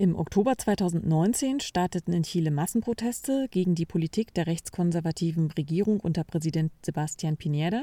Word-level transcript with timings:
Im 0.00 0.14
Oktober 0.14 0.56
2019 0.56 1.58
starteten 1.58 2.12
in 2.12 2.22
Chile 2.22 2.52
Massenproteste 2.52 3.48
gegen 3.50 3.74
die 3.74 3.84
Politik 3.84 4.32
der 4.32 4.46
rechtskonservativen 4.46 5.50
Regierung 5.50 5.98
unter 5.98 6.22
Präsident 6.22 6.70
Sebastián 6.86 7.36
Piñera 7.36 7.82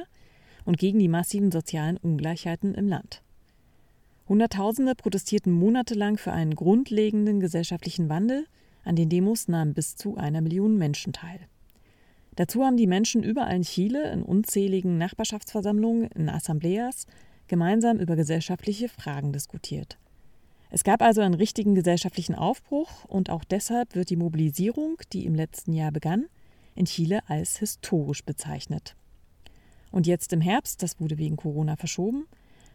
und 0.63 0.77
gegen 0.77 0.97
die 0.97 1.09
massiven 1.09 1.51
sozialen 1.51 1.97
Ungleichheiten 1.97 2.73
im 2.73 2.87
Land. 2.87 3.21
Hunderttausende 4.29 4.95
protestierten 4.95 5.51
monatelang 5.51 6.15
für 6.15 6.31
einen 6.31 6.55
grundlegenden 6.55 7.41
gesellschaftlichen 7.41 8.07
Wandel, 8.07 8.47
an 8.85 8.95
den 8.95 9.09
Demos 9.09 9.49
nahmen 9.49 9.73
bis 9.73 9.97
zu 9.97 10.15
einer 10.15 10.39
Million 10.39 10.77
Menschen 10.77 11.11
teil. 11.11 11.41
Dazu 12.37 12.63
haben 12.63 12.77
die 12.77 12.87
Menschen 12.87 13.23
überall 13.23 13.57
in 13.57 13.63
Chile 13.63 14.09
in 14.13 14.23
unzähligen 14.23 14.97
Nachbarschaftsversammlungen, 14.97 16.09
in 16.11 16.29
Assembleas, 16.29 17.07
gemeinsam 17.49 17.99
über 17.99 18.15
gesellschaftliche 18.15 18.87
Fragen 18.87 19.33
diskutiert. 19.33 19.97
Es 20.69 20.83
gab 20.83 21.01
also 21.01 21.21
einen 21.21 21.35
richtigen 21.35 21.75
gesellschaftlichen 21.75 22.35
Aufbruch 22.35 23.05
und 23.05 23.29
auch 23.29 23.43
deshalb 23.43 23.95
wird 23.95 24.09
die 24.09 24.15
Mobilisierung, 24.15 24.97
die 25.13 25.25
im 25.25 25.35
letzten 25.35 25.73
Jahr 25.73 25.91
begann, 25.91 26.25
in 26.75 26.85
Chile 26.85 27.21
als 27.27 27.57
historisch 27.57 28.23
bezeichnet. 28.23 28.95
Und 29.91 30.07
jetzt 30.07 30.33
im 30.33 30.41
Herbst, 30.41 30.83
das 30.83 30.99
wurde 30.99 31.17
wegen 31.17 31.37
Corona 31.37 31.77
verschoben, 31.77 32.27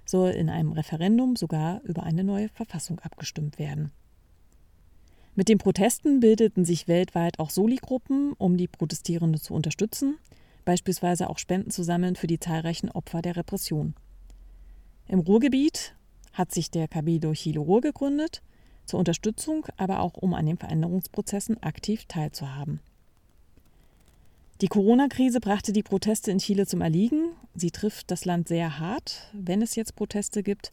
soll 0.06 0.30
in 0.30 0.48
einem 0.48 0.72
Referendum 0.72 1.36
sogar 1.36 1.82
über 1.82 2.02
eine 2.02 2.24
neue 2.24 2.48
Verfassung 2.48 2.98
abgestimmt 3.00 3.58
werden. 3.58 3.92
Mit 5.34 5.48
den 5.48 5.58
Protesten 5.58 6.20
bildeten 6.20 6.64
sich 6.64 6.88
weltweit 6.88 7.38
auch 7.38 7.50
Soli-Gruppen, 7.50 8.32
um 8.38 8.56
die 8.56 8.68
Protestierenden 8.68 9.40
zu 9.40 9.54
unterstützen, 9.54 10.18
beispielsweise 10.64 11.30
auch 11.30 11.38
Spenden 11.38 11.70
zu 11.70 11.82
sammeln 11.82 12.16
für 12.16 12.26
die 12.26 12.40
zahlreichen 12.40 12.90
Opfer 12.90 13.22
der 13.22 13.36
Repression. 13.36 13.94
Im 15.06 15.20
Ruhrgebiet 15.20 15.94
hat 16.40 16.52
sich 16.52 16.70
der 16.70 16.88
Cabildo 16.88 17.32
Chile 17.34 17.60
Ruhr 17.60 17.82
gegründet, 17.82 18.42
zur 18.86 18.98
Unterstützung, 18.98 19.66
aber 19.76 20.00
auch 20.00 20.14
um 20.14 20.32
an 20.32 20.46
den 20.46 20.56
Veränderungsprozessen 20.56 21.62
aktiv 21.62 22.06
teilzuhaben. 22.06 22.80
Die 24.62 24.68
Corona-Krise 24.68 25.38
brachte 25.40 25.72
die 25.72 25.82
Proteste 25.82 26.30
in 26.30 26.38
Chile 26.38 26.66
zum 26.66 26.80
Erliegen. 26.80 27.32
Sie 27.54 27.70
trifft 27.70 28.10
das 28.10 28.24
Land 28.24 28.48
sehr 28.48 28.78
hart. 28.78 29.30
Wenn 29.34 29.60
es 29.60 29.74
jetzt 29.74 29.96
Proteste 29.96 30.42
gibt, 30.42 30.72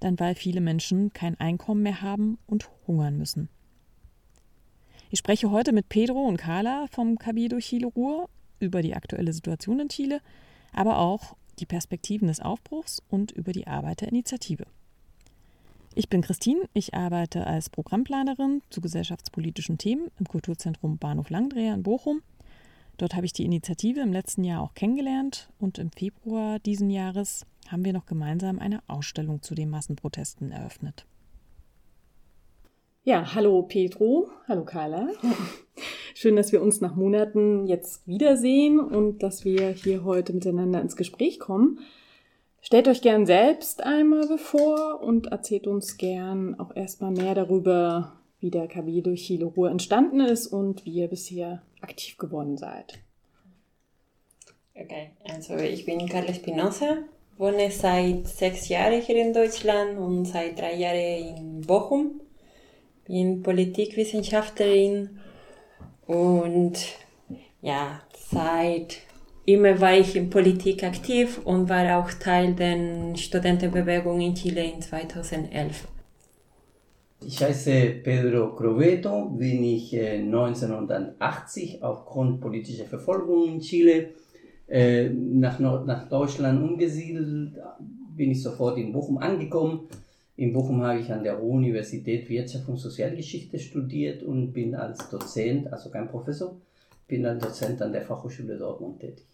dann 0.00 0.18
weil 0.20 0.36
viele 0.36 0.60
Menschen 0.60 1.12
kein 1.12 1.38
Einkommen 1.40 1.82
mehr 1.82 2.00
haben 2.00 2.38
und 2.46 2.70
hungern 2.86 3.18
müssen. 3.18 3.48
Ich 5.10 5.18
spreche 5.18 5.50
heute 5.50 5.72
mit 5.72 5.88
Pedro 5.88 6.26
und 6.26 6.36
Carla 6.36 6.86
vom 6.92 7.18
Cabildo 7.18 7.58
Chile 7.58 7.86
Ruhr 7.86 8.28
über 8.60 8.82
die 8.82 8.94
aktuelle 8.94 9.32
Situation 9.32 9.80
in 9.80 9.88
Chile, 9.88 10.20
aber 10.72 10.98
auch 10.98 11.34
die 11.58 11.66
Perspektiven 11.66 12.28
des 12.28 12.40
Aufbruchs 12.40 13.02
und 13.08 13.32
über 13.32 13.52
die 13.52 13.66
Arbeit 13.66 14.00
der 14.00 14.08
Initiative. 14.08 14.66
Ich 15.94 16.08
bin 16.08 16.22
Christine, 16.22 16.68
ich 16.74 16.94
arbeite 16.94 17.46
als 17.46 17.70
Programmplanerin 17.70 18.62
zu 18.70 18.80
gesellschaftspolitischen 18.80 19.78
Themen 19.78 20.10
im 20.18 20.26
Kulturzentrum 20.26 20.98
Bahnhof 20.98 21.30
Langdreher 21.30 21.74
in 21.74 21.82
Bochum. 21.82 22.22
Dort 22.98 23.14
habe 23.14 23.26
ich 23.26 23.32
die 23.32 23.44
Initiative 23.44 24.00
im 24.00 24.12
letzten 24.12 24.44
Jahr 24.44 24.62
auch 24.62 24.74
kennengelernt 24.74 25.48
und 25.58 25.78
im 25.78 25.90
Februar 25.90 26.58
diesen 26.58 26.90
Jahres 26.90 27.46
haben 27.68 27.84
wir 27.84 27.92
noch 27.92 28.06
gemeinsam 28.06 28.58
eine 28.58 28.80
Ausstellung 28.86 29.42
zu 29.42 29.54
den 29.54 29.70
Massenprotesten 29.70 30.50
eröffnet. 30.50 31.06
Ja, 33.04 33.34
hallo 33.34 33.62
Pedro, 33.62 34.28
hallo 34.46 34.64
Carla. 34.64 35.08
Schön, 36.14 36.36
dass 36.36 36.52
wir 36.52 36.60
uns 36.60 36.80
nach 36.80 36.94
Monaten 36.94 37.66
jetzt 37.66 38.06
wiedersehen 38.06 38.80
und 38.80 39.22
dass 39.22 39.44
wir 39.44 39.70
hier 39.70 40.04
heute 40.04 40.32
miteinander 40.32 40.80
ins 40.80 40.96
Gespräch 40.96 41.38
kommen. 41.38 41.78
Stellt 42.60 42.88
euch 42.88 43.02
gern 43.02 43.24
selbst 43.24 43.82
einmal 43.82 44.26
bevor 44.26 45.00
und 45.00 45.28
erzählt 45.28 45.66
uns 45.66 45.96
gern 45.96 46.58
auch 46.58 46.74
erstmal 46.74 47.12
mehr 47.12 47.34
darüber, 47.34 48.20
wie 48.40 48.50
der 48.50 48.68
KB 48.68 49.02
durch 49.02 49.26
Chile 49.26 49.46
Ruhr 49.46 49.70
entstanden 49.70 50.20
ist 50.20 50.48
und 50.48 50.84
wie 50.84 50.92
ihr 50.92 51.08
bisher 51.08 51.62
aktiv 51.80 52.18
geworden 52.18 52.56
seid. 52.56 52.98
Okay, 54.74 55.10
also 55.24 55.56
ich 55.56 55.84
bin 55.84 56.08
Carla 56.08 56.28
Espinosa, 56.28 56.98
wohne 57.36 57.70
seit 57.70 58.28
sechs 58.28 58.68
Jahren 58.68 59.00
hier 59.00 59.16
in 59.16 59.32
Deutschland 59.32 59.98
und 59.98 60.24
seit 60.24 60.58
drei 60.58 60.74
Jahren 60.74 61.36
in 61.36 61.60
Bochum 61.62 62.20
bin 63.08 63.42
Politikwissenschaftlerin 63.42 65.18
und 66.06 66.78
ja, 67.62 68.02
seit 68.14 68.98
immer 69.48 69.80
war 69.80 69.96
ich 69.96 70.14
in 70.14 70.30
Politik 70.30 70.84
aktiv 70.84 71.40
und 71.44 71.68
war 71.68 71.98
auch 71.98 72.10
Teil 72.12 72.54
der 72.54 73.16
Studentenbewegung 73.16 74.20
in 74.20 74.34
Chile 74.34 74.64
in 74.64 74.80
2011. 74.80 75.88
Ich 77.20 77.42
heiße 77.42 78.00
Pedro 78.04 78.54
Croveto, 78.54 79.30
bin 79.30 79.64
ich 79.64 79.98
1980 79.98 81.74
äh, 81.74 81.82
aufgrund 81.82 82.40
politischer 82.40 82.84
Verfolgung 82.84 83.48
in 83.48 83.60
Chile 83.60 84.10
äh, 84.68 85.08
nach, 85.08 85.58
nach 85.58 86.08
Deutschland 86.08 86.62
umgesiedelt, 86.62 87.54
bin 88.16 88.30
ich 88.30 88.42
sofort 88.42 88.78
in 88.78 88.92
Bochum 88.92 89.18
angekommen 89.18 89.88
in 90.38 90.52
Bochum 90.52 90.84
habe 90.84 91.00
ich 91.00 91.10
an 91.12 91.24
der 91.24 91.34
Ruhr-Universität 91.34 92.28
Wirtschaft 92.28 92.68
und 92.68 92.76
Sozialgeschichte 92.76 93.58
studiert 93.58 94.22
und 94.22 94.52
bin 94.52 94.76
als 94.76 95.10
Dozent, 95.10 95.72
also 95.72 95.90
kein 95.90 96.06
Professor, 96.06 96.56
bin 97.08 97.26
als 97.26 97.42
Dozent 97.42 97.82
an 97.82 97.92
der 97.92 98.02
Fachhochschule 98.02 98.56
Dortmund 98.56 99.00
tätig. 99.00 99.26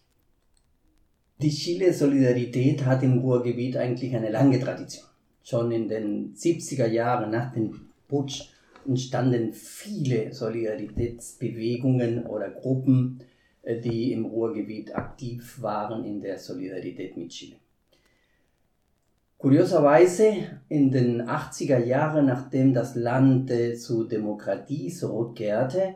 Die 1.41 1.49
Chile-Solidarität 1.49 2.85
hat 2.85 3.03
im 3.03 3.17
Ruhrgebiet 3.17 3.75
eigentlich 3.75 4.15
eine 4.15 4.31
lange 4.31 4.57
Tradition. 4.57 5.05
Schon 5.43 5.69
in 5.71 5.89
den 5.89 6.33
70er 6.33 6.87
Jahren 6.87 7.29
nach 7.29 7.51
dem 7.53 7.89
Putsch 8.07 8.49
entstanden 8.87 9.51
viele 9.51 10.33
Solidaritätsbewegungen 10.33 12.25
oder 12.25 12.49
Gruppen, 12.49 13.19
äh, 13.63 13.81
die 13.81 14.13
im 14.13 14.25
Ruhrgebiet 14.25 14.95
aktiv 14.95 15.61
waren 15.61 16.05
in 16.05 16.21
der 16.21 16.37
Solidarität 16.39 17.17
mit 17.17 17.29
Chile. 17.31 17.57
Kurioserweise 19.37 20.61
in 20.69 20.89
den 20.89 21.21
80er 21.23 21.83
Jahren, 21.83 22.27
nachdem 22.27 22.73
das 22.73 22.95
Land 22.95 23.51
äh, 23.51 23.75
zur 23.75 24.07
Demokratie 24.07 24.89
zurückkehrte, 24.89 25.95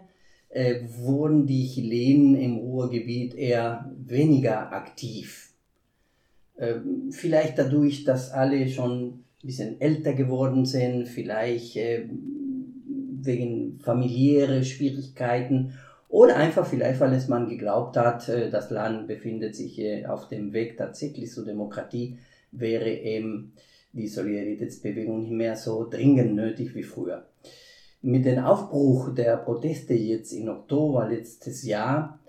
äh, 0.50 0.82
wurden 0.98 1.46
die 1.46 1.68
Chilenen 1.68 2.36
im 2.36 2.58
Ruhrgebiet 2.58 3.36
eher 3.36 3.92
weniger 3.98 4.72
aktiv. 4.74 5.54
Äh, 6.56 6.76
vielleicht 7.12 7.58
dadurch, 7.58 8.04
dass 8.04 8.32
alle 8.32 8.68
schon 8.68 9.08
ein 9.08 9.24
bisschen 9.44 9.80
älter 9.80 10.14
geworden 10.14 10.66
sind, 10.66 11.08
vielleicht 11.08 11.78
äh, 11.78 12.10
wegen 13.22 13.80
familiäre 13.80 14.64
Schwierigkeiten 14.64 15.74
oder 16.10 16.38
einfach 16.38 16.66
vielleicht, 16.66 17.00
weil 17.00 17.14
es 17.14 17.28
man 17.28 17.48
geglaubt 17.48 17.96
hat, 17.96 18.28
äh, 18.28 18.50
das 18.50 18.72
Land 18.72 19.08
befindet 19.08 19.56
sich 19.56 19.80
äh, 19.80 20.06
auf 20.06 20.28
dem 20.28 20.54
Weg 20.54 20.78
tatsächlich 20.78 21.32
zur 21.32 21.46
Demokratie 21.46 22.18
wäre 22.52 22.90
eben 22.90 23.54
die 23.94 24.08
Solidaritätsbewegung 24.08 25.22
nicht 25.22 25.32
mehr 25.32 25.56
so 25.56 25.88
dringend 25.88 26.36
nötig 26.36 26.76
wie 26.76 26.84
früher. 26.84 27.29
Mit 28.02 28.26
dem 28.26 28.40
Aufbruch 28.40 29.14
der 29.14 29.38
Proteste 29.38 29.94
jetzt 29.94 30.32
im 30.32 30.48
Oktober 30.48 31.10
letztes 31.10 31.64
Jahr 31.64 32.20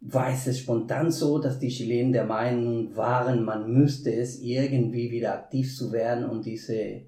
war 0.00 0.30
es 0.30 0.58
spontan 0.58 1.10
so, 1.10 1.38
dass 1.38 1.58
die 1.58 1.68
Chilenen 1.68 2.12
der 2.12 2.24
Meinung 2.24 2.94
waren, 2.94 3.44
man 3.44 3.72
müsste 3.72 4.14
es 4.14 4.40
irgendwie 4.40 5.10
wieder 5.10 5.34
aktiv 5.34 5.76
zu 5.76 5.90
werden 5.90 6.24
und 6.24 6.46
diese 6.46 7.02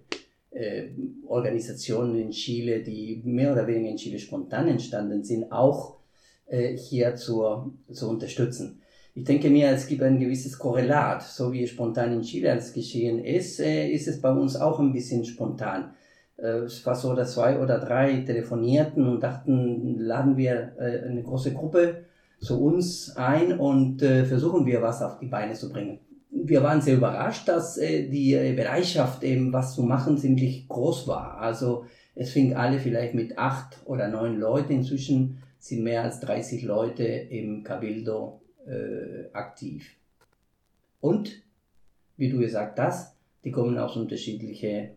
äh, 0.50 0.88
Organisationen 1.26 2.16
in 2.16 2.30
Chile, 2.30 2.82
die 2.82 3.22
mehr 3.24 3.52
oder 3.52 3.66
weniger 3.66 3.90
in 3.90 3.96
Chile 3.96 4.18
spontan 4.18 4.66
entstanden 4.66 5.22
sind, 5.22 5.52
auch 5.52 5.98
äh, 6.46 6.76
hier 6.76 7.14
zur, 7.14 7.72
zu 7.92 8.10
unterstützen. 8.10 8.82
Ich 9.14 9.24
denke 9.24 9.50
mir, 9.50 9.70
es 9.70 9.86
gibt 9.86 10.02
ein 10.02 10.18
gewisses 10.18 10.58
Korrelat. 10.58 11.22
So 11.22 11.52
wie 11.52 11.66
spontan 11.66 12.12
in 12.12 12.22
Chile 12.22 12.50
alles 12.50 12.72
geschehen 12.72 13.24
ist, 13.24 13.60
äh, 13.60 13.88
ist 13.88 14.08
es 14.08 14.20
bei 14.20 14.32
uns 14.32 14.56
auch 14.56 14.80
ein 14.80 14.92
bisschen 14.92 15.24
spontan. 15.24 15.94
Äh, 16.42 16.64
es 16.64 16.84
war 16.86 16.94
so, 16.94 17.14
dass 17.14 17.34
zwei 17.34 17.58
oder 17.58 17.78
drei 17.78 18.18
telefonierten 18.20 19.06
und 19.06 19.22
dachten, 19.22 19.98
laden 19.98 20.36
wir 20.36 20.72
äh, 20.78 21.08
eine 21.08 21.22
große 21.22 21.52
Gruppe 21.52 22.04
zu 22.40 22.62
uns 22.62 23.16
ein 23.16 23.58
und 23.58 24.00
versuchen 24.00 24.64
wir 24.64 24.80
was 24.80 25.02
auf 25.02 25.18
die 25.18 25.26
Beine 25.26 25.52
zu 25.52 25.70
bringen. 25.70 25.98
Wir 26.30 26.62
waren 26.62 26.80
sehr 26.80 26.96
überrascht, 26.96 27.46
dass 27.46 27.74
die 27.74 28.54
Bereitschaft, 28.56 29.22
eben 29.24 29.52
was 29.52 29.74
zu 29.74 29.82
machen, 29.82 30.16
ziemlich 30.16 30.66
groß 30.66 31.06
war. 31.06 31.36
Also 31.36 31.84
es 32.14 32.30
fing 32.30 32.54
alle 32.54 32.78
vielleicht 32.78 33.14
mit 33.14 33.36
acht 33.36 33.78
oder 33.84 34.08
neun 34.08 34.38
Leuten. 34.38 34.72
Inzwischen 34.72 35.42
sind 35.58 35.84
mehr 35.84 36.02
als 36.02 36.20
30 36.20 36.62
Leute 36.62 37.04
im 37.04 37.62
Cabildo 37.62 38.40
äh, 38.66 39.32
aktiv. 39.32 39.96
Und, 41.00 41.42
wie 42.16 42.30
du 42.30 42.38
gesagt 42.38 42.78
hast, 42.78 43.16
die 43.44 43.50
kommen 43.50 43.78
aus 43.78 43.96
unterschiedlichen 43.96 44.90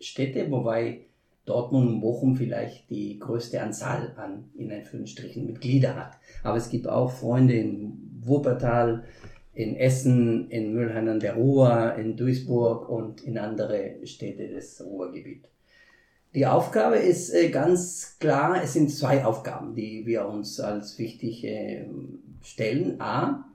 Städten, 0.00 0.50
wobei 0.50 1.00
Dortmund 1.44 1.88
und 1.88 2.00
Bochum 2.00 2.36
vielleicht 2.36 2.90
die 2.90 3.18
größte 3.18 3.60
Anzahl 3.60 4.12
an, 4.16 4.50
in 4.56 4.70
Anführungsstrichen, 4.70 5.46
Mitglieder 5.46 5.96
hat. 5.96 6.18
Aber 6.42 6.58
es 6.58 6.68
gibt 6.68 6.88
auch 6.88 7.10
Freunde 7.10 7.54
in 7.54 8.20
Wuppertal, 8.20 9.04
in 9.54 9.74
Essen, 9.74 10.50
in 10.50 10.74
Müllheim 10.74 11.08
an 11.08 11.20
der 11.20 11.34
Ruhr, 11.34 11.94
in 11.96 12.16
Duisburg 12.16 12.88
und 12.88 13.22
in 13.22 13.38
andere 13.38 13.96
Städte 14.04 14.46
des 14.46 14.84
Ruhrgebiets. 14.84 15.48
Die 16.34 16.46
Aufgabe 16.46 16.96
ist 16.96 17.30
äh, 17.30 17.48
ganz 17.48 18.18
klar, 18.20 18.62
es 18.62 18.74
sind 18.74 18.90
zwei 18.90 19.24
Aufgaben, 19.24 19.74
die 19.74 20.04
wir 20.04 20.28
uns 20.28 20.60
als 20.60 20.98
wichtig 20.98 21.42
äh, 21.44 21.86
stellen. 22.42 23.00
A, 23.00 23.46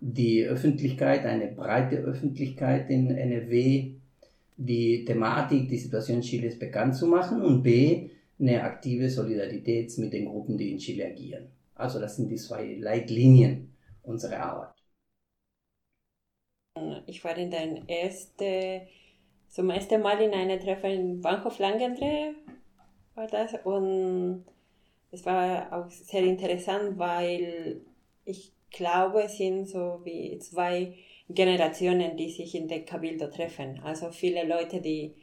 die 0.00 0.44
Öffentlichkeit, 0.44 1.24
eine 1.24 1.48
breite 1.48 1.96
Öffentlichkeit 1.96 2.90
in 2.90 3.10
NRW, 3.10 3.94
die 4.56 5.04
Thematik, 5.04 5.68
die 5.68 5.78
Situation 5.78 6.20
Chiles 6.20 6.58
bekannt 6.58 6.94
zu 6.96 7.06
machen 7.06 7.42
und 7.42 7.62
B, 7.62 8.10
eine 8.38 8.62
aktive 8.62 9.08
Solidarität 9.08 9.96
mit 9.98 10.12
den 10.12 10.26
Gruppen, 10.26 10.58
die 10.58 10.72
in 10.72 10.78
Chile 10.78 11.06
agieren. 11.06 11.48
Also 11.74 12.00
das 12.00 12.16
sind 12.16 12.28
die 12.28 12.36
zwei 12.36 12.74
Leitlinien 12.74 13.74
unserer 14.02 14.40
Arbeit. 14.40 14.74
Ich 17.06 17.22
war 17.24 17.36
in 17.36 17.50
der 17.50 17.88
erste, 17.88 18.82
zum 19.48 19.70
ersten 19.70 20.02
Mal 20.02 20.20
in 20.20 20.32
einem 20.32 20.60
Treffen 20.60 20.90
in 20.90 21.20
Bahnhof 21.20 21.58
Langendrehe 21.58 22.34
war 23.14 23.28
das 23.28 23.54
und 23.64 24.44
es 25.12 25.24
war 25.24 25.72
auch 25.72 25.90
sehr 25.90 26.24
interessant, 26.24 26.98
weil 26.98 27.80
ich 28.24 28.52
glaube, 28.70 29.22
es 29.22 29.36
sind 29.36 29.66
so 29.66 30.00
wie 30.02 30.38
zwei 30.40 30.94
Generationen, 31.28 32.16
die 32.16 32.30
sich 32.30 32.54
in 32.54 32.68
der 32.68 32.84
Cabildo 32.84 33.28
treffen. 33.28 33.80
Also 33.82 34.10
viele 34.10 34.44
Leute, 34.44 34.80
die 34.80 35.14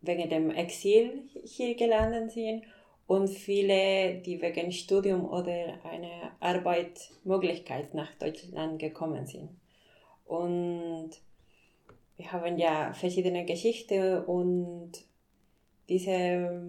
wegen 0.00 0.28
dem 0.28 0.50
Exil 0.50 1.28
hier 1.44 1.74
gelandet 1.74 2.32
sind 2.32 2.64
und 3.06 3.28
viele, 3.28 4.18
die 4.18 4.40
wegen 4.40 4.70
Studium 4.72 5.28
oder 5.28 5.78
einer 5.84 6.36
Arbeitsmöglichkeit 6.40 7.94
nach 7.94 8.14
Deutschland 8.14 8.78
gekommen 8.78 9.26
sind. 9.26 9.50
Und 10.26 11.10
wir 12.16 12.32
haben 12.32 12.58
ja 12.58 12.92
verschiedene 12.92 13.44
Geschichten 13.44 14.24
und 14.24 14.92
diese 15.88 16.62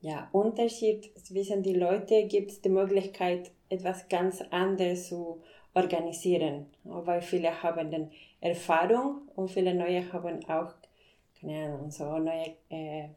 ja, 0.00 0.28
Unterschied 0.32 1.10
zwischen 1.18 1.62
den 1.62 1.80
Leuten 1.80 2.28
gibt 2.28 2.50
es 2.50 2.60
die 2.60 2.68
Möglichkeit, 2.68 3.50
etwas 3.68 4.08
ganz 4.08 4.42
anderes 4.50 5.08
zu 5.08 5.42
organisieren, 5.76 6.66
weil 6.84 7.20
viele 7.20 7.62
haben 7.62 7.90
dann 7.90 8.10
Erfahrung 8.40 9.28
und 9.36 9.50
viele 9.50 9.74
neue 9.74 10.10
haben 10.12 10.42
auch, 10.48 10.72
keine 11.38 11.66
Ahnung, 11.66 11.90
so 11.90 12.18
neue, 12.18 12.56
äh, 12.70 13.08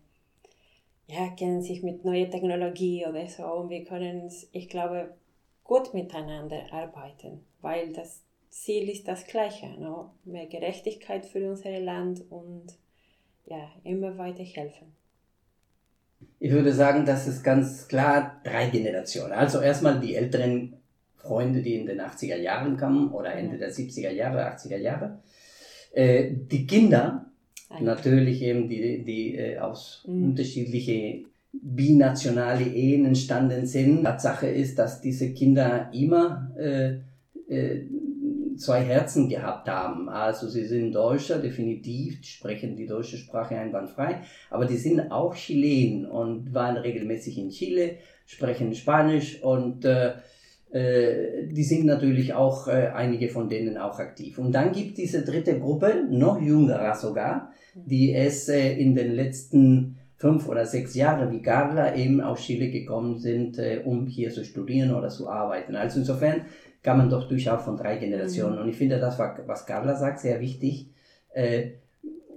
ja, 1.07 1.29
kennen 1.37 1.61
sich 1.61 1.81
mit 1.81 2.03
neuer 2.05 2.29
Technologie 2.29 3.05
oder 3.07 3.25
so 3.27 3.43
und 3.45 3.69
wir 3.69 3.83
können, 3.85 4.29
ich 4.51 4.67
glaube, 4.67 5.15
gut 5.63 5.93
miteinander 5.93 6.61
arbeiten, 6.71 7.45
weil 7.61 7.93
das 7.93 8.23
Ziel 8.49 8.89
ist 8.89 9.07
das 9.07 9.25
gleiche, 9.25 9.67
no? 9.79 10.11
mehr 10.25 10.47
Gerechtigkeit 10.47 11.25
für 11.25 11.49
unser 11.49 11.79
Land 11.79 12.23
und 12.29 12.75
ja, 13.45 13.71
immer 13.83 14.17
weiter 14.17 14.43
helfen. 14.43 14.93
Ich 16.39 16.51
würde 16.51 16.73
sagen, 16.73 17.05
das 17.05 17.27
ist 17.27 17.43
ganz 17.43 17.87
klar 17.87 18.41
drei 18.43 18.69
Generationen. 18.69 19.31
Also 19.31 19.61
erstmal 19.61 19.99
die 19.99 20.15
älteren 20.15 20.78
Freunde, 21.19 21.61
die 21.61 21.75
in 21.75 21.85
den 21.85 22.01
80er 22.01 22.37
Jahren 22.37 22.77
kamen 22.77 23.11
oder 23.11 23.33
Ende 23.33 23.57
der 23.57 23.71
70er 23.71 24.11
Jahre, 24.11 24.45
80er 24.53 24.77
Jahre. 24.77 25.19
Äh, 25.91 26.31
die 26.33 26.65
Kinder, 26.65 27.25
Eigentlich. 27.69 27.85
natürlich 27.85 28.41
eben 28.41 28.69
die, 28.69 29.03
die 29.03 29.35
äh, 29.35 29.57
aus 29.59 30.03
mhm. 30.07 30.29
unterschiedliche 30.29 31.25
binationale 31.51 32.63
Ehen 32.63 33.05
entstanden 33.05 33.65
sind. 33.65 34.03
Tatsache 34.03 34.47
ist, 34.47 34.77
dass 34.77 35.01
diese 35.01 35.33
Kinder 35.33 35.89
immer 35.93 36.51
äh, 36.57 36.99
äh, 37.49 37.87
zwei 38.57 38.83
Herzen 38.83 39.29
gehabt 39.29 39.67
haben. 39.67 40.09
Also 40.09 40.47
sie 40.47 40.65
sind 40.65 40.93
Deutscher, 40.93 41.39
definitiv, 41.39 42.23
sprechen 42.23 42.75
die 42.75 42.85
deutsche 42.85 43.17
Sprache 43.17 43.57
einwandfrei, 43.57 44.21
aber 44.49 44.65
die 44.65 44.77
sind 44.77 45.11
auch 45.11 45.35
Chilen 45.35 46.05
und 46.05 46.53
waren 46.53 46.77
regelmäßig 46.77 47.37
in 47.37 47.49
Chile, 47.49 47.97
sprechen 48.25 48.75
Spanisch 48.75 49.41
und 49.41 49.85
äh, 49.85 50.13
äh, 50.71 51.47
die 51.47 51.63
sind 51.63 51.85
natürlich 51.85 52.33
auch 52.33 52.67
äh, 52.67 52.91
einige 52.93 53.29
von 53.29 53.49
denen 53.49 53.77
auch 53.77 53.99
aktiv. 53.99 54.37
Und 54.37 54.51
dann 54.53 54.71
gibt 54.71 54.97
diese 54.97 55.23
dritte 55.23 55.59
Gruppe, 55.59 56.05
noch 56.09 56.41
jüngerer 56.41 56.95
sogar, 56.95 57.51
die 57.73 58.13
es 58.13 58.49
äh, 58.49 58.73
in 58.73 58.95
den 58.95 59.13
letzten 59.13 59.97
fünf 60.15 60.47
oder 60.47 60.65
sechs 60.65 60.95
Jahren 60.95 61.31
wie 61.31 61.41
Carla 61.41 61.95
eben 61.95 62.21
aus 62.21 62.41
Chile 62.41 62.69
gekommen 62.69 63.17
sind, 63.17 63.57
äh, 63.57 63.81
um 63.85 64.05
hier 64.05 64.31
zu 64.31 64.43
studieren 64.43 64.93
oder 64.93 65.09
zu 65.09 65.29
arbeiten. 65.29 65.75
Also 65.75 65.99
insofern 65.99 66.41
kann 66.83 66.97
man 66.97 67.09
doch 67.09 67.27
durchaus 67.27 67.63
von 67.63 67.77
drei 67.77 67.97
Generationen. 67.97 68.55
Mhm. 68.55 68.61
Und 68.61 68.69
ich 68.69 68.75
finde 68.75 68.99
das, 68.99 69.17
was 69.17 69.65
Carla 69.65 69.95
sagt, 69.95 70.19
sehr 70.19 70.39
wichtig. 70.39 70.89
Äh, 71.33 71.71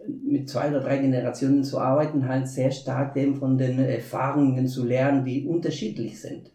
mit 0.06 0.49
zwei 0.49 0.69
oder 0.69 0.81
drei 0.81 0.99
Generationen 0.99 1.64
zu 1.64 1.79
arbeiten, 1.79 2.26
halt 2.26 2.49
sehr 2.49 2.70
stark 2.70 3.17
eben 3.17 3.37
von 3.37 3.56
den 3.58 3.79
Erfahrungen 3.79 4.67
zu 4.67 4.84
lernen, 4.84 5.25
die 5.25 5.46
unterschiedlich 5.46 6.20
sind. 6.20 6.50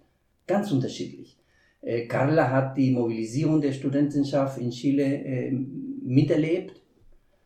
Ganz 0.47 0.71
unterschiedlich. 0.71 1.37
Äh, 1.81 2.07
Carla 2.07 2.49
hat 2.49 2.77
die 2.77 2.91
Mobilisierung 2.91 3.61
der 3.61 3.71
Studentenschaft 3.71 4.57
in 4.57 4.71
Chile 4.71 5.03
äh, 5.03 5.51
miterlebt, 5.51 6.81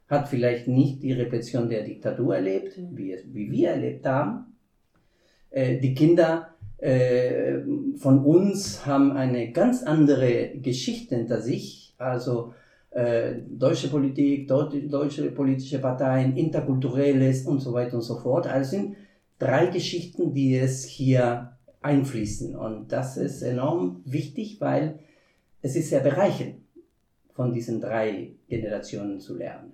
hat 0.07 0.28
vielleicht 0.28 0.68
nicht 0.68 1.01
die 1.04 1.13
Repression 1.13 1.69
der 1.69 1.83
Diktatur 1.83 2.36
erlebt, 2.36 2.78
mhm. 2.78 2.98
wie, 2.98 3.12
es, 3.12 3.24
wie 3.33 3.51
wir 3.51 3.69
erlebt 3.69 4.06
haben. 4.06 4.57
Äh, 5.50 5.80
die 5.80 5.94
Kinder 5.94 6.56
äh, 6.78 7.60
von 7.98 8.25
uns 8.25 8.86
haben 8.86 9.12
eine 9.12 9.51
ganz 9.51 9.83
andere 9.83 10.57
Geschichte 10.62 11.16
hinter 11.16 11.42
sich, 11.42 11.94
also 11.98 12.54
äh, 12.92 13.36
deutsche 13.48 13.88
Politik, 13.88 14.48
deutsche 14.48 15.31
politische 15.31 15.80
Parteien, 15.80 16.36
interkulturelles 16.36 17.45
und 17.45 17.60
so 17.60 17.74
weiter 17.74 17.95
und 17.95 18.01
so 18.01 18.18
fort. 18.18 18.48
Also 18.48 18.72
sind 18.72 18.95
drei 19.39 19.68
Geschichten, 19.68 20.33
die 20.33 20.56
es 20.56 20.83
hier 20.86 21.50
einfließen. 21.81 22.56
Und 22.56 22.92
das 22.92 23.18
ist 23.18 23.42
enorm 23.42 24.01
wichtig, 24.06 24.62
weil 24.62 25.00
es 25.62 25.75
ist 25.75 25.89
sehr 25.89 26.01
bereichend, 26.01 26.56
von 27.33 27.54
diesen 27.54 27.81
drei 27.81 28.31
Generationen 28.48 29.19
zu 29.19 29.36
lernen. 29.36 29.74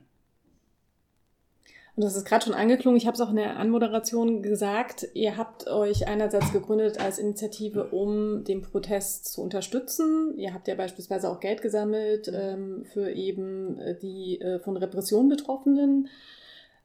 Und 1.98 2.04
das 2.04 2.16
ist 2.16 2.26
gerade 2.26 2.46
schon 2.46 2.54
angeklungen, 2.54 2.96
ich 2.96 3.08
habe 3.08 3.16
es 3.16 3.22
auch 3.22 3.32
in 3.32 3.38
der 3.38 3.58
Anmoderation 3.58 4.44
gesagt, 4.44 5.08
ihr 5.16 5.36
habt 5.36 5.68
euch 5.68 6.08
einerseits 6.08 6.54
gegründet 6.54 7.00
als 7.00 7.18
Initiative, 7.18 7.86
um 7.86 8.44
den 8.44 8.62
Protest 8.62 9.26
zu 9.26 9.42
unterstützen. 9.42 10.38
Ihr 10.38 10.54
habt 10.54 10.68
ja 10.68 10.76
beispielsweise 10.76 11.28
auch 11.28 11.40
Geld 11.40 11.64
gesammelt 11.64 12.32
ähm, 12.32 12.86
für 12.94 13.10
eben 13.10 13.80
äh, 13.80 13.98
die 13.98 14.40
äh, 14.40 14.60
von 14.60 14.78
Repression 14.78 15.28
Betroffenen. 15.28 16.08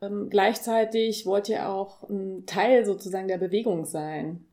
Ähm, 0.00 0.30
gleichzeitig 0.30 1.26
wollt 1.26 1.50
ihr 1.50 1.68
auch 1.68 2.08
ein 2.08 2.46
Teil 2.46 2.86
sozusagen 2.86 3.28
der 3.28 3.36
Bewegung 3.36 3.84
sein. 3.84 4.46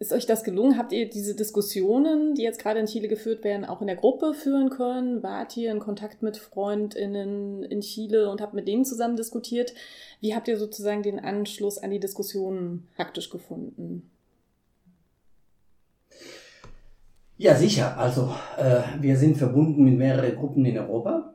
Ist 0.00 0.14
euch 0.14 0.24
das 0.24 0.44
gelungen? 0.44 0.78
Habt 0.78 0.92
ihr 0.92 1.10
diese 1.10 1.34
Diskussionen, 1.34 2.34
die 2.34 2.40
jetzt 2.40 2.58
gerade 2.58 2.80
in 2.80 2.86
Chile 2.86 3.06
geführt 3.06 3.44
werden, 3.44 3.66
auch 3.66 3.82
in 3.82 3.86
der 3.86 3.96
Gruppe 3.96 4.32
führen 4.32 4.70
können? 4.70 5.22
Wart 5.22 5.54
ihr 5.58 5.70
in 5.70 5.78
Kontakt 5.78 6.22
mit 6.22 6.38
FreundInnen 6.38 7.62
in 7.64 7.82
Chile 7.82 8.30
und 8.30 8.40
habt 8.40 8.54
mit 8.54 8.66
denen 8.66 8.86
zusammen 8.86 9.16
diskutiert? 9.16 9.74
Wie 10.22 10.34
habt 10.34 10.48
ihr 10.48 10.56
sozusagen 10.56 11.02
den 11.02 11.20
Anschluss 11.20 11.76
an 11.76 11.90
die 11.90 12.00
Diskussionen 12.00 12.88
praktisch 12.96 13.28
gefunden? 13.28 14.10
Ja, 17.36 17.54
sicher. 17.54 17.98
Also 17.98 18.34
äh, 18.56 18.80
wir 19.02 19.18
sind 19.18 19.36
verbunden 19.36 19.84
mit 19.84 19.98
mehreren 19.98 20.34
Gruppen 20.34 20.64
in 20.64 20.78
Europa, 20.78 21.34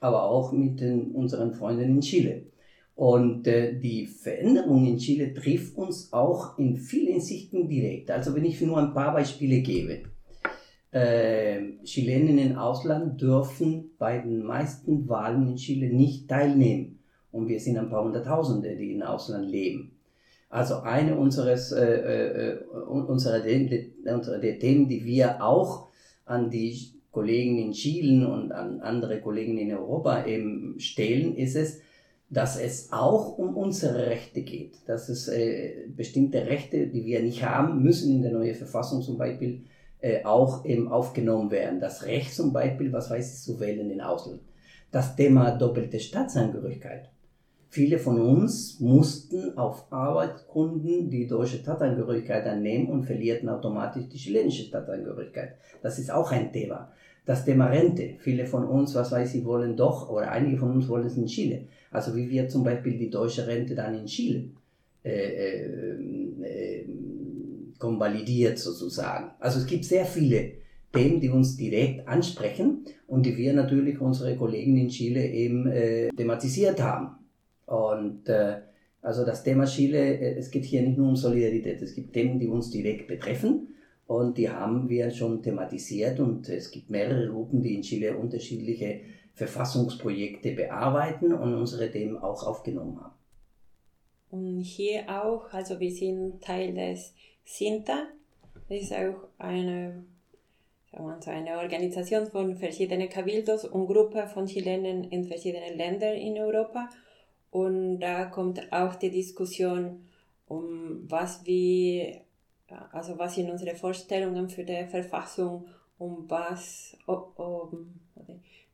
aber 0.00 0.22
auch 0.22 0.52
mit 0.52 0.80
den, 0.80 1.12
unseren 1.12 1.52
Freunden 1.52 1.82
in 1.82 2.00
Chile. 2.00 2.46
Und 2.96 3.46
äh, 3.46 3.78
die 3.78 4.06
Veränderung 4.06 4.86
in 4.86 4.96
Chile 4.96 5.34
trifft 5.34 5.76
uns 5.76 6.12
auch 6.14 6.58
in 6.58 6.78
vielen 6.78 7.20
Sichten 7.20 7.68
direkt. 7.68 8.10
Also 8.10 8.34
wenn 8.34 8.46
ich 8.46 8.60
nur 8.62 8.78
ein 8.78 8.94
paar 8.94 9.12
Beispiele 9.12 9.60
gebe. 9.60 10.00
Äh, 10.92 11.76
Chilenen 11.84 12.38
im 12.38 12.56
Ausland 12.56 13.20
dürfen 13.20 13.90
bei 13.98 14.18
den 14.18 14.42
meisten 14.42 15.06
Wahlen 15.10 15.46
in 15.46 15.56
Chile 15.56 15.88
nicht 15.88 16.26
teilnehmen. 16.26 16.98
Und 17.32 17.48
wir 17.48 17.60
sind 17.60 17.76
ein 17.76 17.90
paar 17.90 18.02
Hunderttausende, 18.02 18.74
die 18.76 18.94
im 18.94 19.02
Ausland 19.02 19.50
leben. 19.50 19.92
Also 20.48 20.76
eine 20.76 21.18
unseres, 21.18 21.72
äh, 21.72 21.84
äh, 21.84 22.58
unserer, 22.88 23.42
unserer 24.14 24.38
der 24.38 24.58
Themen, 24.58 24.88
die 24.88 25.04
wir 25.04 25.44
auch 25.44 25.88
an 26.24 26.48
die 26.48 26.94
Kollegen 27.10 27.58
in 27.58 27.72
Chile 27.72 28.26
und 28.26 28.52
an 28.52 28.80
andere 28.80 29.20
Kollegen 29.20 29.58
in 29.58 29.74
Europa 29.74 30.24
eben 30.24 30.76
stellen, 30.78 31.36
ist 31.36 31.56
es, 31.56 31.80
dass 32.28 32.60
es 32.60 32.92
auch 32.92 33.38
um 33.38 33.56
unsere 33.56 34.06
Rechte 34.06 34.42
geht, 34.42 34.78
dass 34.86 35.08
es 35.08 35.28
äh, 35.28 35.86
bestimmte 35.88 36.46
Rechte, 36.46 36.88
die 36.88 37.04
wir 37.04 37.22
nicht 37.22 37.44
haben, 37.44 37.82
müssen 37.82 38.16
in 38.16 38.22
der 38.22 38.32
neuen 38.32 38.54
Verfassung 38.54 39.00
zum 39.00 39.16
Beispiel 39.16 39.62
äh, 40.00 40.24
auch 40.24 40.64
eben 40.64 40.88
aufgenommen 40.88 41.50
werden. 41.50 41.80
Das 41.80 42.04
Recht 42.04 42.34
zum 42.34 42.52
Beispiel, 42.52 42.92
was 42.92 43.10
weiß 43.10 43.32
ich, 43.32 43.42
zu 43.42 43.60
wählen 43.60 43.90
in 43.90 44.00
Ausland. 44.00 44.40
Das 44.90 45.14
Thema 45.14 45.52
doppelte 45.52 46.00
Staatsangehörigkeit. 46.00 47.10
Viele 47.68 47.98
von 47.98 48.20
uns 48.20 48.80
mussten 48.80 49.56
auf 49.58 49.92
Arbeitsgründen 49.92 51.10
die 51.10 51.26
deutsche 51.26 51.58
Staatsangehörigkeit 51.58 52.46
annehmen 52.46 52.88
und 52.88 53.04
verlierten 53.04 53.48
automatisch 53.48 54.08
die 54.08 54.16
chilenische 54.16 54.64
Staatsangehörigkeit. 54.64 55.56
Das 55.82 55.98
ist 55.98 56.10
auch 56.10 56.32
ein 56.32 56.52
Thema. 56.52 56.90
Das 57.24 57.44
Thema 57.44 57.66
Rente. 57.66 58.14
Viele 58.18 58.46
von 58.46 58.64
uns, 58.64 58.94
was 58.94 59.12
weiß 59.12 59.34
ich, 59.34 59.44
wollen 59.44 59.76
doch, 59.76 60.08
oder 60.08 60.30
einige 60.30 60.56
von 60.56 60.70
uns 60.70 60.88
wollen 60.88 61.06
es 61.06 61.16
in 61.16 61.26
Chile. 61.26 61.66
Also 61.96 62.14
wie 62.14 62.28
wir 62.28 62.46
zum 62.46 62.62
Beispiel 62.62 62.98
die 62.98 63.08
deutsche 63.08 63.46
Rente 63.46 63.74
dann 63.74 63.98
in 63.98 64.04
Chile 64.04 64.50
äh, 65.02 65.62
äh, 66.42 66.84
konvalidiert 67.78 68.58
sozusagen. 68.58 69.30
Also 69.40 69.60
es 69.60 69.66
gibt 69.66 69.86
sehr 69.86 70.04
viele 70.04 70.52
Themen, 70.92 71.20
die 71.22 71.30
uns 71.30 71.56
direkt 71.56 72.06
ansprechen 72.06 72.84
und 73.06 73.24
die 73.24 73.34
wir 73.38 73.54
natürlich 73.54 73.98
unsere 73.98 74.36
Kollegen 74.36 74.76
in 74.76 74.90
Chile 74.90 75.26
eben 75.26 75.66
äh, 75.68 76.10
thematisiert 76.10 76.82
haben. 76.82 77.16
Und 77.64 78.28
äh, 78.28 78.58
also 79.00 79.24
das 79.24 79.42
Thema 79.42 79.64
Chile, 79.64 80.18
äh, 80.18 80.36
es 80.36 80.50
geht 80.50 80.66
hier 80.66 80.82
nicht 80.82 80.98
nur 80.98 81.08
um 81.08 81.16
Solidarität, 81.16 81.80
es 81.80 81.94
gibt 81.94 82.12
Themen, 82.12 82.38
die 82.38 82.46
uns 82.46 82.70
direkt 82.70 83.08
betreffen 83.08 83.68
und 84.06 84.38
die 84.38 84.48
haben 84.48 84.88
wir 84.88 85.10
schon 85.10 85.42
thematisiert 85.42 86.20
und 86.20 86.48
es 86.48 86.70
gibt 86.70 86.90
mehrere 86.90 87.28
Gruppen, 87.28 87.62
die 87.62 87.74
in 87.74 87.82
Chile 87.82 88.16
unterschiedliche 88.16 89.00
Verfassungsprojekte 89.34 90.52
bearbeiten 90.52 91.32
und 91.32 91.54
unsere 91.54 91.90
Themen 91.90 92.16
auch 92.16 92.46
aufgenommen 92.46 93.00
haben. 93.00 93.14
Und 94.30 94.60
hier 94.60 95.04
auch, 95.08 95.52
also 95.52 95.78
wir 95.78 95.90
sind 95.90 96.42
Teil 96.42 96.74
des 96.74 97.14
SINTA, 97.44 98.06
das 98.68 98.82
ist 98.82 98.92
auch 98.92 99.28
eine, 99.38 100.04
so 100.92 101.30
eine 101.30 101.58
Organisation 101.58 102.26
von 102.26 102.56
verschiedenen 102.56 103.08
Cabildos 103.08 103.64
und 103.64 103.86
Gruppen 103.86 104.26
von 104.28 104.46
Chilenen 104.46 105.04
in 105.04 105.24
verschiedenen 105.24 105.76
Ländern 105.76 106.14
in 106.14 106.38
Europa. 106.38 106.88
Und 107.50 108.00
da 108.00 108.26
kommt 108.26 108.72
auch 108.72 108.96
die 108.96 109.10
Diskussion 109.10 110.06
um 110.48 111.04
was 111.08 111.44
wir, 111.44 112.20
also 112.92 113.18
was 113.18 113.34
sind 113.34 113.50
unsere 113.50 113.76
Vorstellungen 113.76 114.48
für 114.48 114.64
die 114.64 114.86
Verfassung, 114.86 115.66
um 115.98 116.28
was, 116.28 116.96
um, 117.06 118.00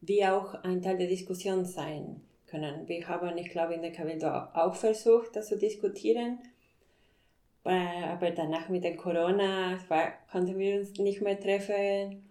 wie 0.00 0.24
auch 0.24 0.54
ein 0.64 0.82
Teil 0.82 0.98
der 0.98 1.06
Diskussion 1.06 1.64
sein 1.64 2.20
können. 2.46 2.86
Wir 2.88 3.06
haben, 3.08 3.36
ich 3.38 3.50
glaube, 3.50 3.74
in 3.74 3.82
der 3.82 3.92
Cabildo 3.92 4.28
auch 4.28 4.74
versucht, 4.74 5.36
das 5.36 5.48
zu 5.48 5.58
diskutieren. 5.58 6.38
Aber 7.64 8.30
danach 8.30 8.68
mit 8.68 8.82
der 8.82 8.96
Corona 8.96 9.78
war, 9.88 10.12
konnten 10.30 10.58
wir 10.58 10.80
uns 10.80 10.94
nicht 10.98 11.22
mehr 11.22 11.38
treffen. 11.38 12.24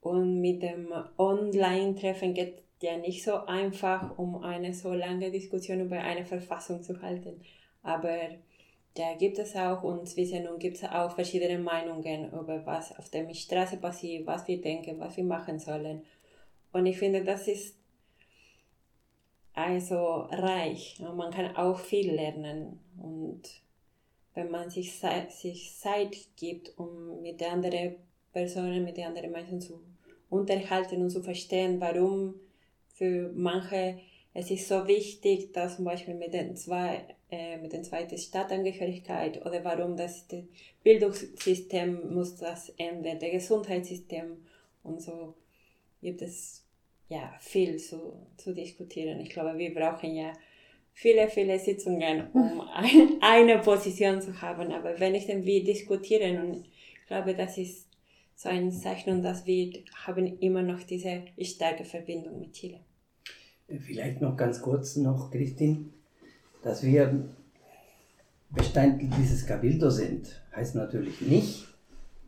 Und 0.00 0.40
mit 0.40 0.62
dem 0.62 0.92
Online-Treffen 1.16 2.34
geht 2.34 2.62
ja 2.80 2.96
nicht 2.96 3.24
so 3.24 3.46
einfach, 3.46 4.18
um 4.18 4.42
eine 4.42 4.74
so 4.74 4.92
lange 4.92 5.30
Diskussion 5.30 5.80
über 5.80 5.98
eine 5.98 6.24
Verfassung 6.24 6.82
zu 6.82 7.00
halten. 7.00 7.40
Aber 7.82 8.18
da 8.96 9.14
gibt 9.14 9.38
es 9.38 9.54
auch, 9.54 9.82
und 9.82 10.08
zwischen 10.08 10.44
nun 10.44 10.58
gibt 10.58 10.76
es 10.76 10.84
auch 10.84 11.14
verschiedene 11.14 11.58
Meinungen 11.58 12.32
über 12.32 12.64
was 12.64 12.96
auf 12.98 13.08
der 13.10 13.32
Straße 13.32 13.76
passiert, 13.76 14.26
was 14.26 14.46
wir 14.48 14.60
denken, 14.60 14.98
was 14.98 15.16
wir 15.16 15.24
machen 15.24 15.58
sollen. 15.58 16.02
Und 16.72 16.86
ich 16.86 16.98
finde, 16.98 17.24
das 17.24 17.46
ist 17.48 17.76
also 19.54 20.26
reich. 20.30 20.98
Man 21.00 21.30
kann 21.30 21.56
auch 21.56 21.78
viel 21.78 22.12
lernen. 22.12 22.80
Und 23.02 23.42
wenn 24.34 24.50
man 24.50 24.68
sich, 24.68 25.00
sich 25.30 25.76
Zeit 25.78 26.16
gibt, 26.36 26.78
um 26.78 27.22
mit 27.22 27.42
anderen 27.42 27.96
Personen, 28.32 28.84
mit 28.84 28.98
anderen 28.98 29.32
Menschen 29.32 29.60
zu 29.60 29.80
unterhalten 30.28 31.02
und 31.02 31.10
zu 31.10 31.22
verstehen, 31.22 31.80
warum 31.80 32.34
für 32.94 33.30
manche 33.34 33.98
es 34.38 34.50
ist 34.50 34.68
so 34.68 34.86
wichtig, 34.86 35.54
dass 35.54 35.76
zum 35.76 35.86
Beispiel 35.86 36.12
mit 36.12 36.34
den 36.34 36.56
zwei, 36.56 37.06
äh, 37.30 37.56
mit 37.58 37.72
den 37.72 37.84
zweiten 37.84 38.16
Staatsangehörigkeit 38.16 39.44
oder 39.44 39.64
warum 39.64 39.96
das, 39.96 40.26
Bildungssystem 40.82 42.14
muss 42.14 42.36
das 42.36 42.70
ändern, 42.76 43.18
das 43.18 43.30
Gesundheitssystem 43.30 44.36
und 44.82 45.02
so 45.02 45.34
gibt 46.00 46.22
es 46.22 46.64
ja 47.08 47.34
viel 47.40 47.78
zu, 47.78 48.26
zu 48.36 48.54
diskutieren. 48.54 49.20
Ich 49.20 49.30
glaube, 49.30 49.58
wir 49.58 49.74
brauchen 49.74 50.14
ja 50.14 50.32
viele, 50.92 51.28
viele 51.28 51.58
Sitzungen, 51.58 52.28
um 52.32 52.60
ein, 52.74 53.18
eine 53.20 53.58
Position 53.58 54.20
zu 54.20 54.40
haben. 54.40 54.72
Aber 54.72 54.98
wenn 54.98 55.14
ich 55.14 55.26
dann 55.26 55.44
wir 55.44 55.62
diskutieren 55.62 56.38
und 56.38 56.56
ich 56.56 57.06
glaube, 57.06 57.34
das 57.34 57.58
ist 57.58 57.88
so 58.34 58.48
ein 58.48 58.70
Zeichen, 58.70 59.22
dass 59.22 59.46
wir 59.46 59.72
haben 60.04 60.38
immer 60.40 60.62
noch 60.62 60.82
diese 60.82 61.22
starke 61.40 61.84
Verbindung 61.84 62.38
mit 62.40 62.52
Chile. 62.52 62.80
Vielleicht 63.68 64.20
noch 64.20 64.36
ganz 64.36 64.60
kurz 64.60 64.96
noch, 64.96 65.30
Christine, 65.30 65.86
dass 66.66 66.82
wir 66.82 67.24
Bestandteil 68.50 69.08
dieses 69.16 69.46
Cabildo 69.46 69.88
sind, 69.88 70.42
heißt 70.56 70.74
natürlich 70.74 71.20
nicht, 71.20 71.68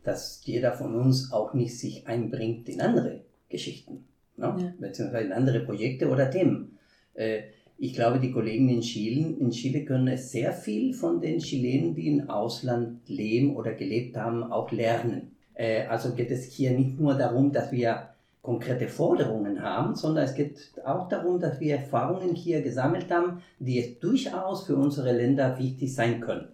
dass 0.03 0.41
jeder 0.45 0.71
von 0.71 0.95
uns 0.95 1.33
auch 1.33 1.53
nicht 1.53 1.77
sich 1.77 2.07
einbringt 2.07 2.69
in 2.69 2.79
andere 2.79 3.19
Geschichten, 3.49 4.05
ne? 4.37 4.55
ja. 4.57 4.73
beziehungsweise 4.79 5.25
in 5.25 5.33
andere 5.33 5.59
Projekte 5.59 6.07
oder 6.07 6.31
Themen. 6.31 6.77
Äh, 7.15 7.41
ich 7.77 7.93
glaube, 7.93 8.21
die 8.21 8.31
Kollegen 8.31 8.69
in 8.69 8.79
Chile, 8.79 9.35
in 9.39 9.51
Chile 9.51 9.83
können 9.83 10.15
sehr 10.15 10.53
viel 10.53 10.93
von 10.93 11.19
den 11.19 11.39
Chilenen, 11.39 11.93
die 11.93 12.07
im 12.07 12.29
Ausland 12.29 13.09
leben 13.09 13.57
oder 13.57 13.73
gelebt 13.73 14.15
haben, 14.15 14.43
auch 14.43 14.71
lernen. 14.71 15.35
Äh, 15.53 15.85
also 15.87 16.15
geht 16.15 16.31
es 16.31 16.45
hier 16.45 16.71
nicht 16.71 16.97
nur 16.97 17.15
darum, 17.15 17.51
dass 17.51 17.73
wir 17.73 18.09
konkrete 18.41 18.87
Forderungen 18.87 19.61
haben, 19.61 19.95
sondern 19.95 20.23
es 20.25 20.35
geht 20.35 20.71
auch 20.85 21.09
darum, 21.09 21.39
dass 21.39 21.59
wir 21.59 21.75
Erfahrungen 21.75 22.35
hier 22.35 22.61
gesammelt 22.61 23.11
haben, 23.11 23.41
die 23.59 23.97
durchaus 23.99 24.65
für 24.65 24.75
unsere 24.75 25.11
Länder 25.11 25.59
wichtig 25.59 25.93
sein 25.93 26.21
können. 26.21 26.47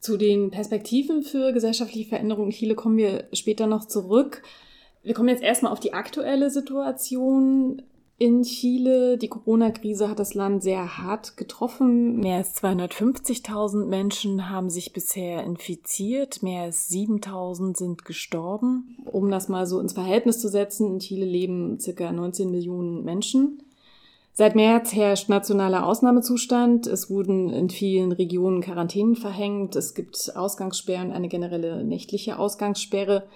Zu 0.00 0.16
den 0.16 0.50
Perspektiven 0.50 1.22
für 1.22 1.52
gesellschaftliche 1.52 2.08
Veränderungen 2.08 2.50
in 2.50 2.56
Chile 2.56 2.74
kommen 2.74 2.96
wir 2.96 3.24
später 3.32 3.66
noch 3.66 3.86
zurück. 3.86 4.42
Wir 5.02 5.14
kommen 5.14 5.28
jetzt 5.28 5.42
erstmal 5.42 5.72
auf 5.72 5.80
die 5.80 5.94
aktuelle 5.94 6.50
Situation 6.50 7.82
in 8.18 8.42
Chile. 8.42 9.18
Die 9.18 9.28
Corona-Krise 9.28 10.08
hat 10.08 10.18
das 10.18 10.34
Land 10.34 10.62
sehr 10.62 10.98
hart 10.98 11.36
getroffen. 11.36 12.20
Mehr 12.20 12.38
als 12.38 12.54
250.000 12.62 13.84
Menschen 13.86 14.48
haben 14.48 14.70
sich 14.70 14.92
bisher 14.92 15.44
infiziert. 15.44 16.42
Mehr 16.42 16.62
als 16.62 16.90
7.000 16.90 17.76
sind 17.76 18.04
gestorben. 18.04 18.96
Um 19.04 19.30
das 19.30 19.48
mal 19.48 19.66
so 19.66 19.80
ins 19.80 19.92
Verhältnis 19.92 20.40
zu 20.40 20.48
setzen, 20.48 20.94
in 20.94 20.98
Chile 21.00 21.26
leben 21.26 21.78
circa 21.78 22.10
19 22.10 22.50
Millionen 22.50 23.04
Menschen. 23.04 23.62
Seit 24.32 24.54
März 24.54 24.92
herrscht 24.92 25.30
nationaler 25.30 25.86
Ausnahmezustand. 25.86 26.86
Es 26.86 27.08
wurden 27.08 27.48
in 27.48 27.70
vielen 27.70 28.12
Regionen 28.12 28.60
Quarantänen 28.60 29.16
verhängt. 29.16 29.76
Es 29.76 29.94
gibt 29.94 30.32
Ausgangssperren, 30.36 31.10
eine 31.10 31.28
generelle 31.28 31.82
nächtliche 31.84 32.38
Ausgangssperre. 32.38 33.26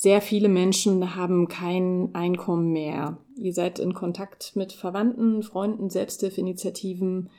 Sehr 0.00 0.22
viele 0.22 0.48
Menschen 0.48 1.16
haben 1.16 1.48
kein 1.48 2.14
Einkommen 2.14 2.72
mehr. 2.72 3.18
Ihr 3.36 3.52
seid 3.52 3.80
in 3.80 3.94
Kontakt 3.94 4.54
mit 4.54 4.72
Verwandten, 4.72 5.42
Freunden, 5.42 5.90
Selbsthilfeinitiativen. 5.90 7.30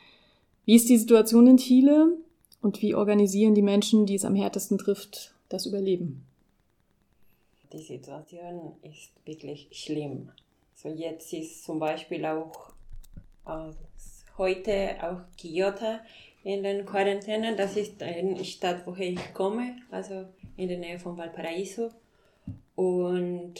Wie 0.65 0.75
ist 0.75 0.89
die 0.89 0.97
Situation 0.97 1.47
in 1.47 1.55
Chile 1.55 2.17
und 2.61 2.81
wie 2.81 2.95
organisieren 2.95 3.55
die 3.55 3.61
Menschen, 3.61 4.05
die 4.05 4.15
es 4.15 4.25
am 4.25 4.35
härtesten 4.35 4.77
trifft, 4.77 5.33
das 5.47 5.67
Überleben? 5.67 6.25
Die 7.71 7.81
Situation 7.81 8.73
ist 8.81 9.11
wirklich 9.23 9.69
schlimm. 9.71 10.29
So 10.75 10.89
jetzt 10.89 11.31
ist 11.31 11.63
zum 11.63 11.79
Beispiel 11.79 12.25
auch 12.25 12.73
äh, 13.47 13.71
heute 14.37 14.97
auch 15.01 15.21
Kyoto 15.39 15.99
in 16.43 16.63
den 16.63 16.85
Quarantäne. 16.85 17.55
Das 17.55 17.77
ist 17.77 18.03
eine 18.03 18.43
Stadt, 18.43 18.85
woher 18.85 19.11
ich 19.11 19.33
komme, 19.33 19.77
also 19.91 20.25
in 20.57 20.67
der 20.67 20.79
Nähe 20.79 20.99
von 20.99 21.15
Valparaiso. 21.15 21.91
Und 22.79 23.55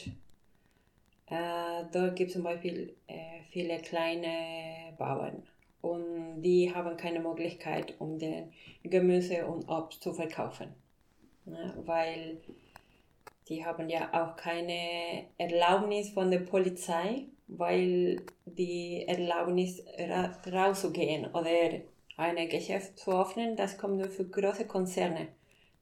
äh, 1.26 1.84
dort 1.92 2.16
gibt 2.16 2.30
es 2.30 2.36
zum 2.36 2.44
Beispiel 2.44 2.96
äh, 3.08 3.42
viele 3.50 3.78
kleine 3.80 4.94
Bauern 4.98 5.44
und 5.82 6.42
die 6.42 6.74
haben 6.74 6.96
keine 6.96 7.20
Möglichkeit, 7.20 7.96
um 8.00 8.18
den 8.18 8.54
Gemüse 8.82 9.46
und 9.46 9.68
Obst 9.68 10.02
zu 10.02 10.14
verkaufen, 10.14 10.70
ne? 11.44 11.74
weil 11.86 12.38
die 13.50 13.66
haben 13.66 13.90
ja 13.90 14.08
auch 14.14 14.38
keine 14.38 15.26
Erlaubnis 15.38 16.12
von 16.12 16.32
der 16.32 16.40
Polizei, 16.40 17.26
weil 17.48 18.22
die 18.46 19.04
Erlaubnis 19.06 19.84
ra 19.98 20.32
rauszugehen 20.50 21.26
oder 21.34 21.82
ein 22.16 22.48
Geschäft 22.48 22.98
zu 22.98 23.12
öffnen, 23.12 23.58
das 23.58 23.78
kommt 23.78 23.98
nur 23.98 24.08
für 24.08 24.24
große 24.24 24.66
Konzerne, 24.66 25.28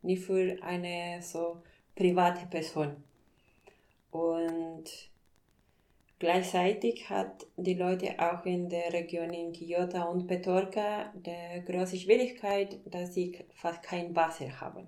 nicht 0.02 0.24
für 0.24 0.58
eine 0.64 1.22
so 1.22 1.62
private 1.94 2.48
Person. 2.48 3.04
Und 4.12 4.86
gleichzeitig 6.20 7.10
hat 7.10 7.46
die 7.58 7.74
Leute 7.76 8.16
auch 8.20 8.46
in 8.46 8.70
der 8.70 8.94
Region 8.94 9.32
in 9.32 9.54
Kyoto 9.54 10.10
und 10.10 10.28
Petorca 10.28 11.12
die 11.14 11.64
große 11.66 11.98
Schwierigkeit, 11.98 12.80
dass 12.86 13.14
sie 13.14 13.38
fast 13.54 13.84
kein 13.84 14.16
Wasser 14.16 14.60
haben, 14.60 14.88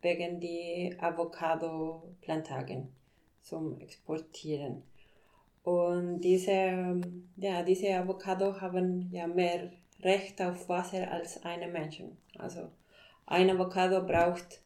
wegen 0.00 0.40
die 0.40 0.94
Avocado-Plantagen 0.98 2.88
zum 3.42 3.78
Exportieren. 3.80 4.82
Und 5.64 6.20
diese, 6.20 7.00
ja, 7.36 7.62
diese 7.62 7.94
Avocado 7.96 8.60
haben 8.60 9.08
ja 9.12 9.26
mehr 9.26 9.70
Recht 10.02 10.42
auf 10.42 10.68
Wasser 10.68 11.10
als 11.10 11.44
eine 11.44 11.68
Menschen. 11.68 12.16
Also 12.36 12.70
ein 13.26 13.50
Avocado 13.50 14.04
braucht 14.04 14.60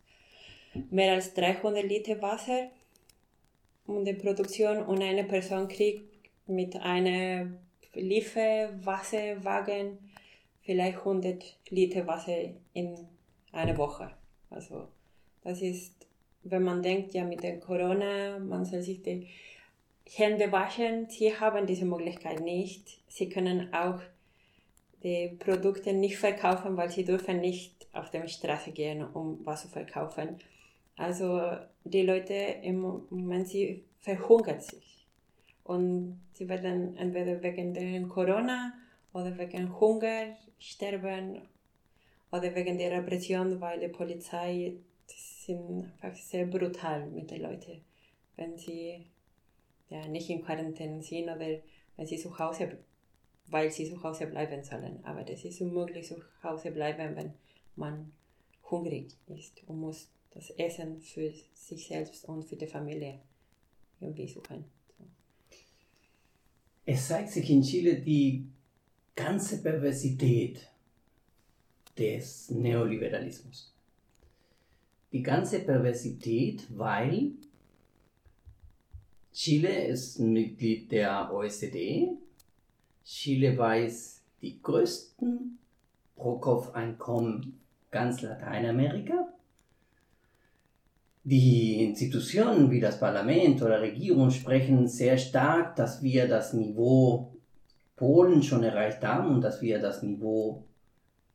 mehr 0.91 1.15
als 1.15 1.35
300 1.35 1.85
Liter 1.85 2.21
Wasser 2.23 2.71
um 3.87 4.05
die 4.05 4.15
Produktion 4.15 4.85
und 4.85 5.03
eine 5.03 5.25
Person 5.25 5.69
kriegt 5.69 6.05
mit 6.47 6.77
einem 6.77 7.59
Lieferwasserwagen 7.95 9.99
vielleicht 10.63 10.99
100 10.99 11.57
Liter 11.71 12.07
Wasser 12.07 12.37
in 12.75 12.95
einer 13.53 13.79
Woche. 13.79 14.11
Also 14.51 14.89
das 15.43 15.63
ist, 15.63 15.95
wenn 16.43 16.65
man 16.65 16.83
denkt, 16.83 17.15
ja 17.15 17.25
mit 17.25 17.43
der 17.43 17.61
Corona, 17.61 18.39
man 18.39 18.65
soll 18.65 18.83
sich 18.83 19.03
die 19.03 19.29
Hände 20.13 20.53
waschen, 20.53 21.09
sie 21.09 21.35
haben 21.35 21.67
diese 21.67 21.85
Möglichkeit 21.85 22.41
nicht. 22.41 23.01
Sie 23.09 23.29
können 23.29 23.73
auch 23.73 24.01
die 25.03 25.29
Produkte 25.39 25.93
nicht 25.93 26.17
verkaufen, 26.17 26.77
weil 26.77 26.91
sie 26.91 27.05
dürfen 27.05 27.41
nicht 27.41 27.87
auf 27.93 28.11
der 28.11 28.27
Straße 28.29 28.73
gehen, 28.73 29.05
um 29.05 29.41
was 29.45 29.63
zu 29.63 29.69
verkaufen. 29.69 30.39
Also 30.97 31.53
die 31.85 32.03
Leute 32.03 32.35
im 32.63 32.81
Moment, 32.81 33.49
sie 33.49 33.85
verhungern 34.01 34.61
sich. 34.61 35.07
Und 35.65 36.21
sie 36.33 36.49
werden 36.49 36.97
entweder 36.97 37.43
wegen 37.43 37.75
der 37.75 38.03
Corona 38.09 38.73
oder 39.13 39.37
wegen 39.37 39.79
Hunger 39.79 40.37
sterben 40.59 41.43
oder 42.31 42.55
wegen 42.55 42.79
der 42.79 42.93
Repression, 42.93 43.61
weil 43.61 43.81
die 43.81 43.89
Polizei 43.89 44.75
sind 45.07 45.93
einfach 46.01 46.21
sehr 46.21 46.47
brutal 46.47 47.07
mit 47.07 47.31
den 47.31 47.43
Leuten, 47.43 47.81
wenn 48.37 48.57
sie 48.57 49.07
ja, 49.89 50.07
nicht 50.07 50.31
in 50.31 50.43
Quarantäne 50.43 51.03
sind 51.03 51.25
oder 51.25 51.39
wenn 51.97 52.07
sie 52.07 52.19
zu 52.19 52.37
Hause, 52.39 52.79
weil 53.47 53.71
sie 53.71 53.89
zu 53.89 54.03
Hause 54.03 54.27
bleiben 54.27 54.63
sollen. 54.65 55.01
Aber 55.05 55.23
das 55.23 55.45
ist 55.45 55.61
unmöglich 55.61 56.07
zu 56.07 56.17
Hause 56.43 56.73
bleiben, 56.73 57.17
wenn 57.17 57.35
man 57.77 58.13
hungrig 58.71 59.13
ist 59.29 59.63
und 59.69 59.81
muss 59.81 60.09
das 60.31 60.51
Essen 60.51 61.01
für 61.01 61.33
sich 61.55 61.89
selbst 61.89 62.25
und 62.27 62.45
für 62.45 62.57
die 62.57 62.67
Familie 62.67 63.21
irgendwie 64.01 64.29
suchen. 64.29 64.65
So. 64.99 65.05
Es 66.85 67.09
zeigt 67.09 67.31
sich 67.31 67.49
in 67.51 67.63
Chile 67.63 68.01
die 68.01 68.47
ganze 69.15 69.63
Perversität 69.63 70.69
des 71.99 72.51
Neoliberalismus. 72.51 73.73
Die 75.13 75.23
ganze 75.23 75.61
Perversität, 75.61 76.67
weil 76.77 77.33
Chile 79.33 79.87
ist 79.87 80.19
Mitglied 80.19 80.91
der 80.93 81.33
OECD. 81.33 82.09
Chile 83.05 83.57
weiß 83.57 84.21
die 84.43 84.61
größten 84.61 85.59
Pro-Kopf-Einkommen 86.17 87.61
ganz 87.91 88.23
Lateinamerika. 88.23 89.33
Die 91.29 91.83
Institutionen 91.83 92.71
wie 92.71 92.79
das 92.79 93.01
Parlament 93.01 93.61
oder 93.61 93.81
Regierung 93.81 94.31
sprechen 94.31 94.87
sehr 94.87 95.19
stark, 95.19 95.75
dass 95.75 96.01
wir 96.01 96.29
das 96.29 96.53
Niveau 96.53 97.33
Polen 97.97 98.45
schon 98.45 98.63
erreicht 98.63 99.03
haben 99.03 99.35
und 99.35 99.41
dass 99.41 99.61
wir 99.61 99.81
das 99.81 100.05
Niveau 100.05 100.63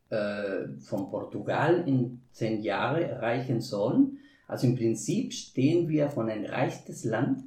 äh, 0.08 0.68
von 0.80 1.10
Portugal 1.10 1.84
in 1.86 2.22
zehn 2.32 2.62
Jahren 2.62 3.02
erreichen 3.02 3.60
sollen. 3.60 4.16
Also 4.48 4.66
im 4.66 4.76
Prinzip 4.76 5.34
stehen 5.34 5.90
wir 5.90 6.08
von 6.08 6.30
ein 6.30 6.46
reichstes 6.46 7.04
Land, 7.04 7.42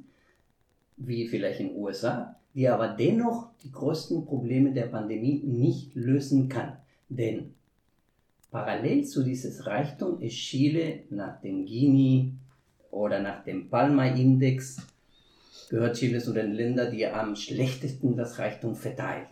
wie 0.96 1.26
vielleicht 1.26 1.58
in 1.58 1.70
den 1.70 1.76
USA, 1.76 2.36
die 2.54 2.68
aber 2.68 2.86
dennoch 2.86 3.48
die 3.64 3.72
größten 3.72 4.24
Probleme 4.24 4.72
der 4.72 4.86
Pandemie 4.86 5.42
nicht 5.44 5.96
lösen 5.96 6.48
kann. 6.48 6.76
Denn 7.08 7.55
Parallel 8.50 9.04
zu 9.04 9.22
dieses 9.22 9.66
Reichtum 9.66 10.20
ist 10.20 10.36
Chile 10.36 11.00
nach 11.10 11.40
dem 11.40 11.66
Gini 11.66 12.32
oder 12.90 13.20
nach 13.20 13.44
dem 13.44 13.68
Palma-Index 13.68 14.78
gehört 15.68 15.96
Chile 15.96 16.18
zu 16.18 16.32
den 16.32 16.52
Ländern, 16.52 16.90
die 16.90 17.06
am 17.06 17.34
schlechtesten 17.34 18.16
das 18.16 18.38
Reichtum 18.38 18.74
verteilt. 18.74 19.28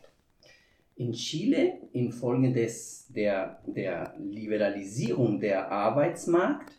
In 0.97 1.13
Chile, 1.13 1.79
infolge 1.93 2.53
des, 2.53 3.07
der, 3.09 3.61
der 3.67 4.15
Liberalisierung 4.19 5.41
der 5.41 5.71
Arbeitsmarkt, 5.71 6.73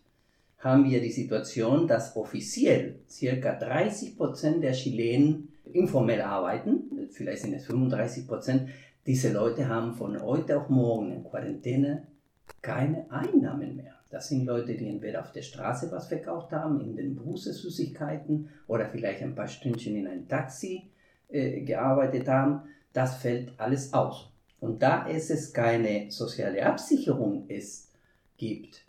haben 0.59 0.89
wir 0.89 1.01
die 1.01 1.11
Situation, 1.11 1.87
dass 1.87 2.15
offiziell 2.15 2.99
circa 3.09 3.53
30 3.53 4.17
Prozent 4.17 4.63
der 4.63 4.71
Chilenen 4.71 5.49
informell 5.71 6.21
arbeiten, 6.21 7.09
vielleicht 7.11 7.43
sind 7.43 7.53
es 7.53 7.65
35 7.65 8.27
Prozent. 8.27 8.69
Diese 9.05 9.31
Leute 9.31 9.67
haben 9.67 9.93
von 9.93 10.19
heute 10.21 10.59
auf 10.59 10.69
morgen 10.69 11.11
in 11.11 11.23
Quarantäne 11.23 12.07
keine 12.61 13.09
Einnahmen 13.11 13.75
mehr. 13.75 13.95
Das 14.09 14.29
sind 14.29 14.45
Leute, 14.45 14.75
die 14.75 14.87
entweder 14.87 15.21
auf 15.21 15.31
der 15.31 15.41
Straße 15.41 15.91
was 15.91 16.07
verkauft 16.07 16.51
haben, 16.51 16.79
in 16.81 16.95
den 16.95 17.15
Busse 17.15 17.53
Süßigkeiten 17.53 18.49
oder 18.67 18.87
vielleicht 18.87 19.21
ein 19.21 19.35
paar 19.35 19.47
Stündchen 19.47 19.95
in 19.95 20.07
ein 20.07 20.27
Taxi 20.27 20.89
äh, 21.29 21.61
gearbeitet 21.61 22.27
haben. 22.27 22.61
Das 22.93 23.17
fällt 23.17 23.59
alles 23.59 23.93
aus. 23.93 24.31
Und 24.59 24.81
da 24.81 25.07
es 25.09 25.29
es 25.29 25.53
keine 25.53 26.09
soziale 26.11 26.65
Absicherung 26.65 27.47
ist, 27.49 27.91
gibt, 28.37 28.85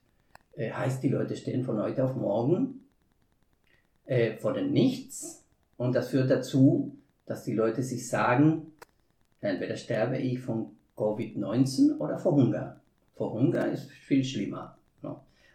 äh, 0.55 0.71
heißt, 0.71 1.03
die 1.03 1.09
Leute 1.09 1.37
stehen 1.37 1.64
von 1.64 1.83
heute 1.83 2.05
auf 2.05 2.14
morgen 2.14 2.87
äh, 4.05 4.37
vor 4.37 4.53
dem 4.53 4.73
Nichts. 4.73 5.45
Und 5.77 5.95
das 5.95 6.11
führt 6.11 6.31
dazu, 6.31 6.97
dass 7.27 7.45
die 7.45 7.55
Leute 7.55 7.83
sich 7.83 8.09
sagen, 8.09 8.73
entweder 9.40 9.77
sterbe 9.77 10.19
ich 10.19 10.40
von 10.40 10.71
Covid-19 10.97 11.99
oder 11.99 12.19
vor 12.19 12.33
Hunger 12.33 12.81
vor 13.16 13.33
Hunger 13.33 13.72
ist 13.72 13.90
viel 13.90 14.22
schlimmer. 14.22 14.76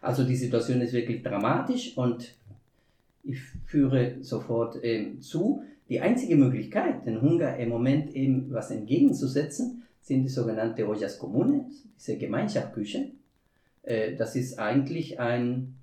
Also 0.02 0.24
die 0.24 0.36
Situation 0.36 0.80
ist 0.80 0.92
wirklich 0.92 1.22
dramatisch 1.22 1.96
und 1.96 2.34
ich 3.22 3.40
führe 3.66 4.16
sofort 4.20 4.82
äh, 4.82 5.20
zu, 5.20 5.62
die 5.88 6.00
einzige 6.00 6.34
Möglichkeit, 6.34 7.06
den 7.06 7.22
Hunger 7.22 7.56
im 7.56 7.68
Moment 7.68 8.12
eben 8.14 8.52
was 8.52 8.72
entgegenzusetzen, 8.72 9.84
sind 10.00 10.24
die 10.24 10.28
sogenannten 10.28 10.82
Ollas 10.82 11.20
Comunes, 11.20 11.84
diese 11.96 12.18
Gemeinschaftsküche. 12.18 13.12
Äh, 13.84 14.16
das 14.16 14.34
ist 14.34 14.58
eigentlich 14.58 15.20
ein, 15.20 15.76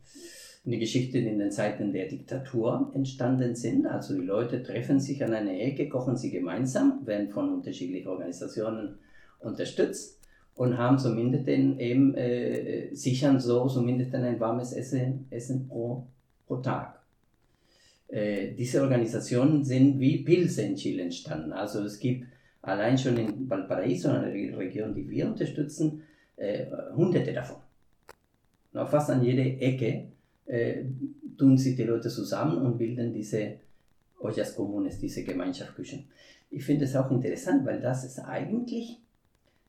eine 0.65 0.79
Geschichte, 0.79 1.21
die 1.21 1.27
in 1.27 1.39
den 1.39 1.51
Zeiten 1.51 1.93
der 1.93 2.09
Diktatur 2.09 2.91
entstanden 2.93 3.55
sind. 3.55 3.87
Also 3.87 4.15
die 4.15 4.25
Leute 4.25 4.61
treffen 4.63 4.99
sich 4.99 5.23
an 5.23 5.33
einer 5.33 5.57
Ecke, 5.57 5.87
kochen 5.87 6.17
sie 6.17 6.29
gemeinsam, 6.29 7.07
werden 7.07 7.29
von 7.29 7.53
unterschiedlichen 7.53 8.09
Organisationen 8.09 8.99
unterstützt 9.39 10.18
und 10.59 10.77
haben 10.77 10.99
zumindest 10.99 11.47
den 11.47 11.79
eben 11.79 12.13
äh, 12.15 12.93
sichern 12.93 13.39
so 13.39 13.69
zumindest 13.69 14.13
ein 14.13 14.37
warmes 14.41 14.73
Essen, 14.73 15.25
Essen 15.29 15.69
pro, 15.69 16.05
pro 16.45 16.57
Tag. 16.57 16.99
Äh, 18.09 18.51
diese 18.55 18.81
Organisationen 18.81 19.63
sind 19.63 20.01
wie 20.01 20.17
Pilze 20.17 20.63
in 20.63 20.75
Chile 20.75 21.03
entstanden. 21.03 21.53
Also 21.53 21.81
es 21.85 21.97
gibt 21.97 22.25
allein 22.61 22.97
schon 22.97 23.15
in 23.15 23.49
Valparaiso, 23.49 24.09
einer 24.09 24.33
Region, 24.33 24.93
die 24.93 25.09
wir 25.09 25.27
unterstützen, 25.27 26.01
äh, 26.35 26.65
hunderte 26.93 27.31
davon. 27.31 27.61
Na, 28.73 28.85
fast 28.85 29.11
an 29.11 29.23
jeder 29.23 29.45
Ecke 29.65 30.07
äh, 30.45 30.83
tun 31.37 31.57
sich 31.57 31.77
die 31.77 31.83
Leute 31.83 32.09
zusammen 32.09 32.57
und 32.65 32.77
bilden 32.77 33.13
diese 33.13 33.53
Ollas 34.19 34.53
Comunes, 34.57 34.99
diese 34.99 35.23
Gemeinschaftsküchen. 35.23 36.03
Ich 36.51 36.65
finde 36.65 36.83
es 36.83 36.97
auch 36.97 37.09
interessant, 37.11 37.65
weil 37.65 37.79
das 37.79 38.03
ist 38.03 38.19
eigentlich 38.19 38.99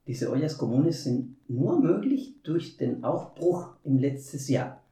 diese 0.06 0.30
Ollas 0.30 0.58
Comunes 0.58 1.04
sind 1.04 1.36
nur 1.48 1.80
möglich 1.80 2.34
durch 2.42 2.76
den 2.76 3.04
Aufbruch 3.04 3.68
im 3.84 3.98
letzten 3.98 4.52
Jahr, 4.52 4.82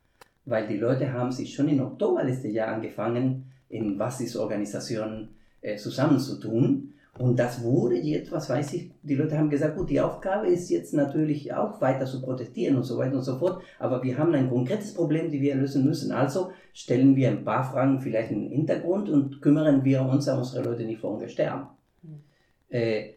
weil 0.44 0.66
die 0.68 0.76
Leute 0.76 1.12
haben 1.12 1.32
sich 1.32 1.54
schon 1.54 1.68
im 1.68 1.80
Oktober 1.80 2.22
letztes 2.24 2.52
Jahr 2.52 2.68
angefangen, 2.68 3.44
in 3.68 3.98
Basisorganisationen 3.98 5.30
äh, 5.60 5.76
zusammenzutun. 5.76 6.94
Und 7.18 7.36
das 7.36 7.62
wurde 7.64 7.96
jetzt, 7.96 8.30
was 8.30 8.48
weiß 8.48 8.74
ich, 8.74 8.92
die 9.02 9.16
Leute 9.16 9.36
haben 9.36 9.50
gesagt, 9.50 9.76
gut, 9.76 9.90
die 9.90 10.00
Aufgabe 10.00 10.46
ist 10.46 10.70
jetzt 10.70 10.94
natürlich 10.94 11.52
auch 11.52 11.80
weiter 11.80 12.06
zu 12.06 12.22
protestieren 12.22 12.76
und 12.76 12.84
so 12.84 12.96
weiter 12.96 13.16
und 13.16 13.22
so 13.22 13.36
fort, 13.38 13.60
aber 13.80 14.04
wir 14.04 14.16
haben 14.16 14.32
ein 14.34 14.48
konkretes 14.48 14.94
Problem, 14.94 15.24
das 15.24 15.40
wir 15.40 15.56
lösen 15.56 15.84
müssen. 15.84 16.12
Also 16.12 16.52
stellen 16.72 17.16
wir 17.16 17.30
ein 17.30 17.44
paar 17.44 17.64
Fragen 17.64 18.00
vielleicht 18.00 18.30
in 18.30 18.42
den 18.42 18.52
Hintergrund 18.52 19.08
und 19.08 19.42
kümmern 19.42 19.84
wir 19.84 20.02
uns, 20.02 20.26
dass 20.26 20.38
unsere 20.38 20.62
Leute 20.62 20.84
nicht 20.84 21.00
vor 21.00 21.14
Hunger 21.14 21.28
sterben. 21.28 21.66
Mhm. 22.02 22.20
Äh, 22.68 23.14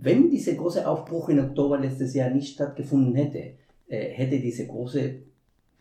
wenn 0.00 0.30
dieser 0.30 0.54
große 0.54 0.86
Aufbruch 0.88 1.28
im 1.28 1.38
Oktober 1.38 1.78
letztes 1.78 2.14
Jahr 2.14 2.30
nicht 2.30 2.54
stattgefunden 2.54 3.14
hätte, 3.14 3.52
äh, 3.88 4.08
hätte 4.08 4.40
diese 4.40 4.66
große 4.66 5.16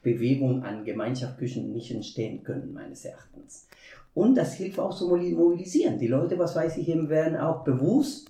Bewegung 0.02 0.64
an 0.64 0.84
Gemeinschaftsküchen 0.84 1.72
nicht 1.72 1.92
entstehen 1.92 2.44
können, 2.44 2.74
meines 2.74 3.06
Erachtens. 3.06 3.68
Und 4.14 4.36
das 4.36 4.56
hilft 4.56 4.80
auch 4.80 4.94
zu 4.94 5.08
mobilisieren. 5.08 5.98
Die 5.98 6.08
Leute, 6.08 6.38
was 6.38 6.56
weiß 6.56 6.78
ich 6.78 6.90
eben, 6.90 7.08
werden 7.10 7.38
auch 7.38 7.64
bewusst, 7.64 8.28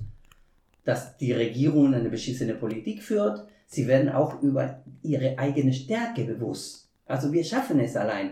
dass 0.84 1.18
die 1.18 1.32
Regierung 1.32 1.94
eine 1.94 2.10
beschissene 2.10 2.54
Politik 2.54 3.02
führt. 3.02 3.48
Sie 3.66 3.88
werden 3.88 4.10
auch 4.10 4.42
über 4.44 4.84
ihre 5.02 5.40
eigene 5.40 5.74
Stärke 5.74 6.26
bewusst. 6.26 6.90
Also 7.06 7.34
wir 7.34 7.44
schaffen 7.44 7.80
es 7.80 7.96
allein. 7.96 8.32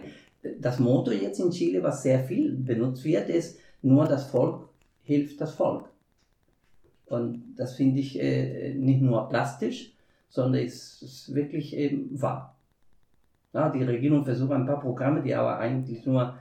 Das 0.60 0.80
Motto 0.80 1.12
jetzt 1.12 1.40
in 1.40 1.50
Chile, 1.50 1.82
was 1.82 2.04
sehr 2.04 2.20
viel 2.24 2.52
benutzt 2.52 3.04
wird, 3.04 3.30
ist, 3.30 3.58
nur 3.82 4.06
das 4.06 4.28
Volk 4.28 4.70
hilft 5.04 5.42
das 5.42 5.56
Volk. 5.56 5.89
Und 7.10 7.56
das 7.58 7.76
finde 7.76 8.00
ich 8.00 8.20
äh, 8.20 8.74
nicht 8.76 9.02
nur 9.02 9.28
plastisch, 9.30 9.94
sondern 10.30 10.64
es 10.64 11.02
ist 11.02 11.34
wirklich 11.34 11.76
eben 11.76 12.22
wahr. 12.22 12.56
Ja, 13.52 13.70
die 13.70 13.84
Regierung 13.84 14.24
versucht 14.24 14.52
ein 14.52 14.68
paar 14.68 14.80
Programme, 14.80 15.24
die 15.24 15.34
aber 15.34 15.58
eigentlich 15.58 16.06
nur 16.06 16.36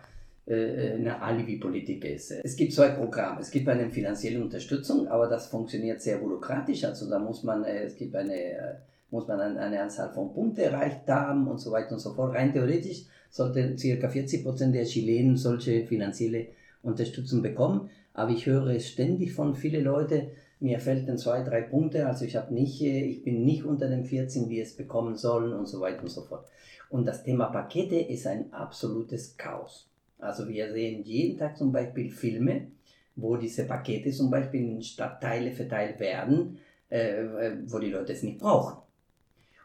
äh, 0.47 0.93
eine 0.93 1.21
Alibi-Politik 1.23 2.05
ist. 2.05 2.33
Es 2.33 2.55
gibt 2.55 2.75
zwei 2.75 2.91
Programme. 2.91 3.41
Es 3.41 3.51
gibt 3.51 3.67
eine 3.69 3.89
finanzielle 3.89 4.43
Unterstützung, 4.43 5.09
aber 5.09 5.27
das 5.27 5.47
funktioniert 5.47 6.03
sehr 6.03 6.19
bürokratisch. 6.19 6.85
Also 6.85 7.09
da 7.09 7.19
muss 7.19 7.43
man, 7.45 7.65
äh, 7.65 7.85
es 7.85 7.97
gibt 7.97 8.15
eine, 8.15 8.83
muss 9.11 9.27
man 9.27 9.41
eine 9.41 9.83
Anzahl 9.83 10.11
von 10.11 10.35
Punkten 10.35 10.61
erreicht 10.61 11.09
haben 11.09 11.49
und 11.49 11.59
so 11.59 11.73
weiter 11.73 11.93
und 11.93 12.01
so 12.01 12.13
fort. 12.13 12.35
Rein 12.35 12.53
theoretisch 12.53 13.07
sollten 13.31 13.77
ca. 13.77 14.09
40 14.09 14.45
Prozent 14.45 14.75
der 14.75 14.85
Chilenen 14.85 15.39
solche 15.39 15.87
finanzielle 15.87 16.49
Unterstützung 16.83 17.41
bekommen. 17.41 17.89
Aber 18.13 18.33
ich 18.33 18.45
höre 18.45 18.69
es 18.69 18.89
ständig 18.89 19.33
von 19.33 19.55
vielen 19.55 19.85
Leuten, 19.85 20.29
mir 20.61 20.81
fehlten 20.81 21.19
zwei, 21.19 21.43
drei 21.43 21.63
Punkte, 21.63 22.07
also 22.07 22.25
ich 22.25 22.37
habe 22.37 22.53
nicht, 22.53 22.83
ich 22.83 23.23
bin 23.23 23.45
nicht 23.45 23.65
unter 23.65 23.89
den 23.89 24.05
14, 24.05 24.49
die 24.49 24.61
es 24.61 24.77
bekommen 24.77 25.17
sollen 25.17 25.53
und 25.53 25.67
so 25.67 25.81
weiter 25.81 26.03
und 26.03 26.11
so 26.11 26.23
fort. 26.23 26.47
Und 26.91 27.07
das 27.07 27.23
Thema 27.23 27.47
Pakete 27.47 27.97
ist 27.97 28.27
ein 28.27 28.53
absolutes 28.53 29.37
Chaos. 29.37 29.89
Also 30.19 30.49
wir 30.49 30.73
sehen 30.73 31.05
jeden 31.05 31.39
Tag 31.39 31.57
zum 31.57 31.71
Beispiel 31.71 32.11
Filme, 32.11 32.69
wo 33.15 33.37
diese 33.37 33.65
Pakete 33.65 34.11
zum 34.11 34.31
Beispiel 34.31 34.63
in 34.63 34.83
Stadtteile 34.83 35.53
verteilt 35.53 36.01
werden, 36.01 36.59
äh, 36.89 37.25
wo 37.67 37.79
die 37.79 37.91
Leute 37.91 38.13
es 38.13 38.23
nicht 38.23 38.39
brauchen. 38.39 38.79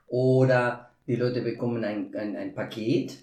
Oder 0.08 0.90
die 1.08 1.16
Leute 1.16 1.42
bekommen 1.42 1.84
ein, 1.84 2.14
ein, 2.16 2.36
ein 2.36 2.54
Paket 2.54 3.18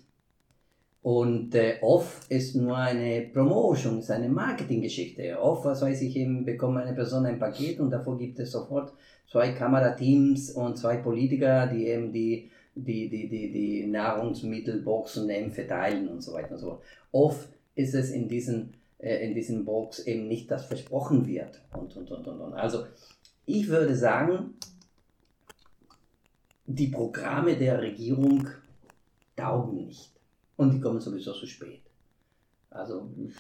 und 1.03 1.55
äh, 1.55 1.79
off 1.81 2.27
ist 2.29 2.55
nur 2.55 2.77
eine 2.77 3.23
Promotion, 3.33 4.01
ist 4.01 4.11
eine 4.11 4.29
Marketinggeschichte. 4.29 5.41
Off, 5.41 5.65
was 5.65 5.81
weiß 5.81 6.03
ich, 6.03 6.15
eben 6.17 6.45
bekommt 6.45 6.77
eine 6.77 6.95
Person 6.95 7.25
ein 7.25 7.39
Paket 7.39 7.81
und 7.81 7.91
davor 7.91 8.19
gibt 8.19 8.39
es 8.39 8.53
sofort 8.53 8.93
zwei 9.27 9.53
Kamerateams 9.53 10.51
und 10.51 10.77
zwei 10.77 10.99
Politiker, 10.99 11.69
die 11.69 11.87
eben 11.87 12.13
die, 12.13 12.51
die, 12.75 13.09
die, 13.09 13.29
die, 13.29 13.51
die 13.51 13.87
Nahrungsmittelboxen 13.87 15.31
eben 15.31 15.51
verteilen 15.51 16.09
und 16.09 16.23
so 16.23 16.35
weiter 16.35 16.53
und 16.53 16.59
so 16.59 16.67
fort. 16.67 16.83
Oft 17.13 17.49
ist 17.75 17.95
es 17.95 18.11
in 18.11 18.29
diesen, 18.29 18.75
äh, 18.99 19.27
in 19.27 19.35
diesen 19.35 19.65
Box 19.65 20.01
eben 20.01 20.29
nicht, 20.29 20.51
das 20.51 20.67
versprochen 20.67 21.27
wird 21.27 21.63
und, 21.73 21.97
und, 21.97 22.11
und, 22.11 22.29
und, 22.29 22.41
und. 22.41 22.53
Also 22.53 22.85
ich 23.47 23.69
würde 23.69 23.97
sagen, 23.97 24.55
die 26.67 26.89
Programme 26.89 27.57
der 27.57 27.81
Regierung 27.81 28.49
taugen 29.35 29.87
nicht 29.87 30.20
und 30.61 30.75
die 30.75 30.81
kommen 30.81 31.01
sowieso 31.01 31.33
zu 31.33 31.47
spät. 31.47 31.81
Also 32.69 33.09
ich, 33.27 33.35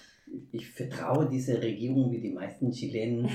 ich 0.52 0.70
vertraue 0.70 1.28
dieser 1.28 1.62
Regierung 1.62 2.10
wie 2.10 2.20
die 2.20 2.30
meisten 2.30 2.72
Chilenen 2.72 3.28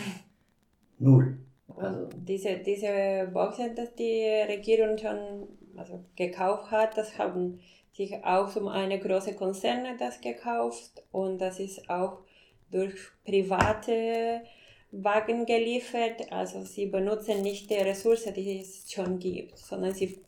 null. 1.00 1.38
Also 1.78 2.10
diese, 2.16 2.58
diese 2.58 3.30
Boxen, 3.32 3.76
dass 3.76 3.94
die 3.94 4.26
Regierung 4.48 4.98
schon 4.98 5.48
also 5.78 6.04
gekauft 6.16 6.72
hat, 6.72 6.98
das 6.98 7.18
haben 7.20 7.60
sich 7.94 8.12
auch 8.24 8.50
so 8.50 8.68
eine 8.68 9.00
große 9.00 9.36
Konzerne 9.36 9.96
das 10.00 10.20
gekauft 10.20 11.04
und 11.12 11.40
das 11.40 11.60
ist 11.60 11.88
auch 11.88 12.18
durch 12.72 12.96
private 13.24 14.42
Wagen 14.92 15.46
geliefert. 15.46 16.32
Also 16.32 16.64
sie 16.64 16.88
benutzen 16.88 17.44
nicht 17.44 17.70
die 17.70 17.76
Ressourcen, 17.76 18.34
die 18.34 18.60
es 18.60 18.92
schon 18.92 19.20
gibt, 19.20 19.60
sondern 19.60 19.94
sie, 19.94 20.20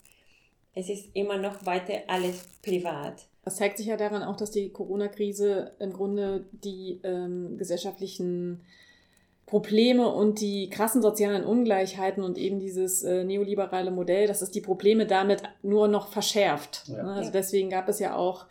es 0.75 0.89
ist 0.89 1.15
immer 1.15 1.37
noch 1.37 1.65
weiter 1.65 2.03
alles 2.07 2.45
privat. 2.61 3.25
Das 3.47 3.55
zeigt 3.55 3.77
sich 3.77 3.85
ja 3.87 3.95
daran 3.95 4.23
auch, 4.23 4.35
dass 4.35 4.51
die 4.51 4.73
Corona-Krise 4.73 5.71
im 5.79 5.93
Grunde 5.93 6.43
die 6.51 6.99
ähm, 7.05 7.57
gesellschaftlichen 7.57 8.59
Probleme 9.45 10.09
und 10.09 10.41
die 10.41 10.69
krassen 10.69 11.01
sozialen 11.01 11.45
Ungleichheiten 11.45 12.25
und 12.25 12.37
eben 12.37 12.59
dieses 12.59 13.03
äh, 13.03 13.23
neoliberale 13.23 13.89
Modell, 13.89 14.27
dass 14.27 14.41
es 14.41 14.51
die 14.51 14.59
Probleme 14.59 15.05
damit 15.05 15.43
nur 15.63 15.87
noch 15.87 16.09
verschärft. 16.09 16.83
Ja. 16.87 17.03
Ne? 17.03 17.13
Also 17.13 17.31
deswegen 17.31 17.69
gab 17.69 17.87
es 17.87 17.99
ja 17.99 18.17
auch 18.17 18.47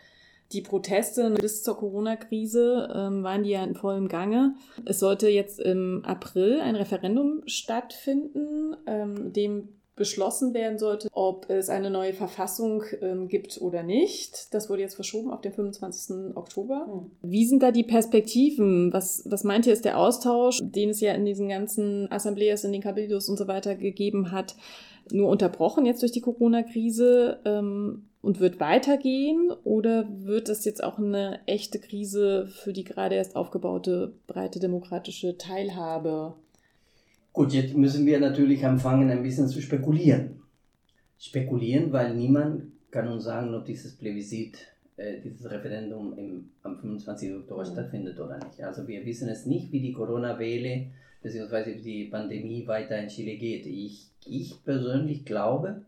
die 0.53 0.63
Proteste 0.63 1.29
bis 1.33 1.63
zur 1.63 1.77
Corona-Krise 1.77 2.89
ähm, 2.97 3.23
waren 3.23 3.43
die 3.43 3.51
ja 3.51 3.65
in 3.65 3.75
vollem 3.75 4.09
Gange. 4.09 4.55
Es 4.87 4.99
sollte 4.99 5.29
jetzt 5.29 5.61
im 5.61 6.07
April 6.07 6.59
ein 6.63 6.75
Referendum 6.75 7.43
stattfinden, 7.45 8.75
ähm, 8.87 9.35
dem 9.35 9.69
beschlossen 9.97 10.53
werden 10.53 10.79
sollte, 10.79 11.09
ob 11.11 11.49
es 11.49 11.71
eine 11.71 11.91
neue 11.91 12.13
Verfassung 12.13 12.85
ähm, 13.01 13.29
gibt 13.29 13.61
oder 13.61 13.83
nicht. 13.83 14.53
Das 14.53 14.69
wurde 14.69 14.83
jetzt 14.83 14.95
verschoben 14.95 15.31
auf 15.31 15.41
den 15.41 15.53
25. 15.53 16.37
Oktober. 16.37 16.87
Mhm. 16.87 17.11
Wie 17.23 17.47
sind 17.47 17.63
da 17.63 17.73
die 17.73 17.83
Perspektiven? 17.83 18.93
Was, 18.93 19.25
was 19.27 19.43
meint 19.43 19.67
ihr, 19.67 19.73
ist 19.73 19.87
der 19.87 19.99
Austausch, 19.99 20.61
den 20.63 20.91
es 20.91 21.01
ja 21.01 21.15
in 21.15 21.25
diesen 21.25 21.49
ganzen 21.49 22.13
Assemblees, 22.13 22.63
in 22.65 22.73
den 22.73 22.83
Cabildos 22.83 23.29
und 23.31 23.39
so 23.39 23.49
weiter 23.49 23.75
gegeben 23.75 24.33
hat, 24.33 24.55
nur 25.11 25.31
unterbrochen 25.31 25.87
jetzt 25.87 26.03
durch 26.03 26.13
die 26.13 26.21
Corona-Krise 26.21 27.41
ähm, 27.47 28.11
und 28.21 28.39
wird 28.39 28.61
weitergehen? 28.61 29.51
Oder 29.65 30.07
wird 30.11 30.51
das 30.51 30.67
jetzt 30.67 30.85
auch 30.85 30.99
eine 30.99 31.41
echte 31.47 31.79
Krise 31.79 32.49
für 32.49 32.75
die 32.75 32.85
gerade 32.85 33.15
erst 33.15 33.35
aufgebaute 33.35 34.13
breite 34.27 34.61
demokratische 34.61 35.39
Teilhabe 35.39 36.35
Gut, 37.37 37.53
jetzt 37.53 37.77
müssen 37.77 38.07
wir 38.07 38.19
natürlich 38.19 38.65
anfangen, 38.65 39.11
ein 39.11 39.23
bisschen 39.23 39.47
zu 39.47 39.61
spekulieren. 39.61 40.41
Spekulieren, 41.19 41.93
weil 41.93 42.15
niemand 42.15 42.73
kann 42.91 43.09
uns 43.09 43.25
sagen, 43.25 43.55
ob 43.55 43.67
dieses 43.67 43.95
Plebiszit, 43.95 44.57
äh, 44.97 45.21
dieses 45.21 45.45
Referendum 45.51 46.17
im, 46.17 46.49
am 46.63 46.79
25. 46.79 47.35
Oktober 47.35 47.67
mhm. 47.67 47.73
stattfindet 47.73 48.19
oder 48.19 48.39
nicht. 48.39 48.63
Also 48.63 48.89
wir 48.89 49.05
wissen 49.05 49.29
es 49.29 49.45
nicht, 49.45 49.71
wie 49.71 49.81
die 49.81 49.93
Corona-Welle 49.93 50.87
bzw. 51.23 51.75
die 51.75 52.07
Pandemie 52.07 52.67
weiter 52.67 52.99
in 52.99 53.09
Chile 53.09 53.37
geht. 53.37 53.67
Ich, 53.67 54.09
ich 54.25 54.65
persönlich 54.65 55.27
glaube, 55.27 55.83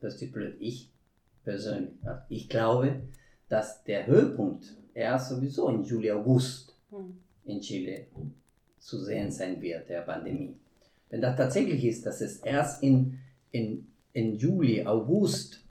das 0.00 0.22
ist 0.22 0.32
blöd, 0.32 0.54
ich 0.60 0.88
persönlich, 1.42 1.94
also 2.04 2.20
ich 2.28 2.48
glaube, 2.48 3.00
dass 3.48 3.82
der 3.82 4.06
Höhepunkt 4.06 4.76
erst 4.94 5.30
sowieso 5.30 5.68
im 5.68 5.82
Juli, 5.82 6.12
August 6.12 6.76
mhm. 6.92 7.18
in 7.44 7.60
Chile 7.60 8.06
zu 8.84 8.98
sehen 8.98 9.32
sein 9.32 9.62
wird, 9.62 9.88
der 9.88 10.02
Pandemie. 10.02 10.56
Wenn 11.08 11.22
das 11.22 11.36
tatsächlich 11.36 11.84
ist, 11.84 12.04
dass 12.04 12.20
es 12.20 12.36
erst 12.38 12.82
in, 12.82 13.18
in, 13.50 13.86
in 14.12 14.36
Juli, 14.36 14.84
August, 14.84 15.64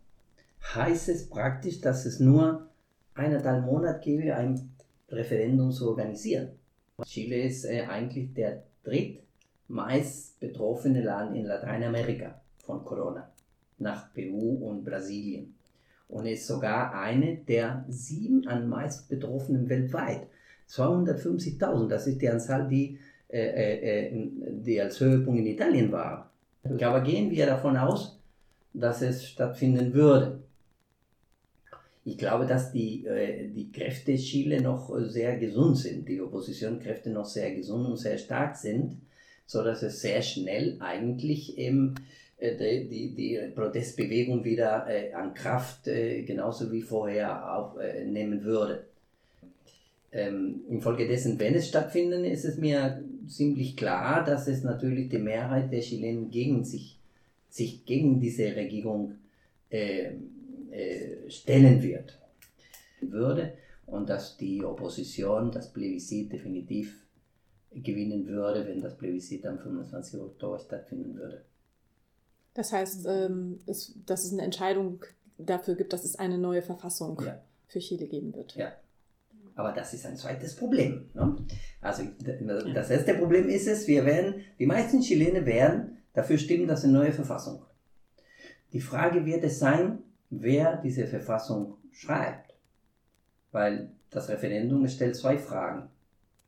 heißt 0.73 1.09
es 1.09 1.29
praktisch, 1.29 1.79
dass 1.79 2.05
es 2.05 2.19
nur 2.19 2.69
eineinhalb 3.13 3.65
Monate 3.65 3.99
gäbe, 3.99 4.35
ein 4.35 4.71
Referendum 5.09 5.71
zu 5.71 5.89
organisieren. 5.89 6.53
Chile 7.05 7.43
ist 7.43 7.65
äh, 7.65 7.81
eigentlich 7.81 8.33
der 8.33 8.63
drittmeist 8.83 10.39
betroffene 10.39 11.03
Land 11.03 11.35
in 11.35 11.45
Lateinamerika 11.45 12.41
von 12.65 12.83
Corona, 12.83 13.31
nach 13.77 14.11
Peru 14.13 14.69
und 14.69 14.83
Brasilien. 14.83 15.53
Und 16.07 16.25
ist 16.25 16.47
sogar 16.47 16.95
eine 16.95 17.37
der 17.37 17.85
sieben 17.89 18.47
am 18.47 18.69
meist 18.69 19.07
Betroffenen 19.07 19.69
weltweit. 19.69 20.27
250.000, 20.75 21.87
das 21.87 22.07
ist 22.07 22.21
die 22.21 22.29
Anzahl, 22.29 22.67
die, 22.67 22.97
äh, 23.29 23.39
äh, 23.39 24.07
äh, 24.07 24.29
die 24.63 24.81
als 24.81 24.99
Höhepunkt 24.99 25.39
in 25.39 25.47
Italien 25.47 25.91
war. 25.91 26.31
Aber 26.63 27.01
gehen 27.01 27.29
wir 27.29 27.45
davon 27.45 27.77
aus, 27.77 28.19
dass 28.73 29.01
es 29.01 29.27
stattfinden 29.27 29.93
würde. 29.93 30.39
Ich 32.05 32.17
glaube, 32.17 32.45
dass 32.45 32.71
die, 32.71 33.05
äh, 33.05 33.49
die 33.49 33.71
Kräfte 33.71 34.15
Chile 34.15 34.61
noch 34.61 34.93
sehr 35.01 35.37
gesund 35.37 35.77
sind, 35.77 36.07
die 36.07 36.21
Oppositionskräfte 36.21 37.09
noch 37.11 37.25
sehr 37.25 37.53
gesund 37.53 37.87
und 37.87 37.97
sehr 37.97 38.17
stark 38.17 38.55
sind, 38.57 38.97
so 39.45 39.63
dass 39.63 39.83
es 39.83 40.01
sehr 40.01 40.21
schnell 40.21 40.77
eigentlich 40.79 41.57
im, 41.57 41.95
äh, 42.37 42.55
die, 42.57 43.13
die 43.13 43.39
Protestbewegung 43.53 44.43
wieder 44.43 44.87
äh, 44.89 45.13
an 45.13 45.33
Kraft 45.33 45.83
genauso 45.85 46.71
wie 46.71 46.81
vorher 46.81 47.57
aufnehmen 47.57 48.43
würde. 48.43 48.85
Ähm, 50.15 50.61
infolgedessen, 50.69 51.39
wenn 51.39 51.55
es 51.55 51.67
stattfindet, 51.67 52.25
ist 52.25 52.45
es 52.45 52.57
mir 52.57 53.03
ziemlich 53.27 53.75
klar, 53.75 54.23
dass 54.23 54.47
es 54.47 54.63
natürlich 54.63 55.09
die 55.09 55.17
Mehrheit 55.17 55.71
der 55.71 55.81
Chilenen 55.81 56.29
gegen 56.29 56.63
sich, 56.63 56.99
sich 57.49 57.83
gegen 57.85 58.19
diese 58.19 58.55
Regierung 58.55 59.15
äh, 59.71 60.11
äh, 60.71 61.29
stellen 61.29 61.81
wird. 61.81 62.19
Würde 63.01 63.53
und 63.85 64.09
dass 64.09 64.37
die 64.37 64.63
Opposition 64.63 65.51
das 65.51 65.71
Plebiszit 65.73 66.31
definitiv 66.31 67.05
gewinnen 67.71 68.27
würde, 68.27 68.67
wenn 68.67 68.81
das 68.81 68.97
Plebiszit 68.97 69.45
am 69.45 69.59
25. 69.59 70.19
Oktober 70.19 70.59
stattfinden 70.59 71.15
würde. 71.15 71.43
Das 72.53 72.71
heißt, 72.71 73.05
ähm, 73.07 73.59
es, 73.65 73.95
dass 74.05 74.25
es 74.25 74.31
eine 74.31 74.43
Entscheidung 74.43 75.03
dafür 75.37 75.75
gibt, 75.75 75.91
dass 75.91 76.05
es 76.05 76.15
eine 76.15 76.37
neue 76.37 76.61
Verfassung 76.61 77.19
ja. 77.25 77.41
für 77.67 77.79
Chile 77.79 78.07
geben 78.07 78.33
wird. 78.35 78.55
Ja. 78.55 78.73
Aber 79.55 79.71
das 79.71 79.93
ist 79.93 80.05
ein 80.05 80.17
zweites 80.17 80.55
Problem. 80.55 81.09
Ne? 81.13 81.35
Also 81.81 82.03
das 82.73 82.89
erste 82.89 83.13
Problem 83.13 83.49
ist 83.49 83.67
es, 83.67 83.87
wir 83.87 84.05
werden, 84.05 84.41
die 84.57 84.65
meisten 84.65 85.01
Chilenen 85.01 85.45
werden 85.45 85.97
dafür 86.13 86.37
stimmen, 86.37 86.67
dass 86.67 86.83
eine 86.83 86.93
neue 86.93 87.11
Verfassung. 87.11 87.63
Die 88.71 88.81
Frage 88.81 89.25
wird 89.25 89.43
es 89.43 89.59
sein, 89.59 89.99
wer 90.29 90.77
diese 90.77 91.05
Verfassung 91.05 91.77
schreibt. 91.91 92.55
Weil 93.51 93.91
das 94.09 94.29
Referendum 94.29 94.87
stellt 94.87 95.15
zwei 95.15 95.37
Fragen. 95.37 95.89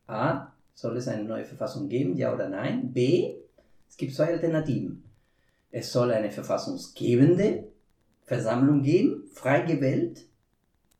A, 0.07 0.51
soll 0.73 0.97
es 0.97 1.07
eine 1.07 1.23
neue 1.23 1.45
Verfassung 1.45 1.87
geben, 1.87 2.15
ja 2.15 2.33
oder 2.33 2.49
nein? 2.49 2.91
B, 2.91 3.35
es 3.87 3.97
gibt 3.97 4.13
zwei 4.13 4.33
Alternativen. 4.33 5.03
Es 5.71 5.91
soll 5.91 6.11
eine 6.11 6.31
verfassungsgebende 6.31 7.65
Versammlung 8.23 8.81
geben, 8.81 9.29
frei 9.31 9.61
gewählt, 9.61 10.25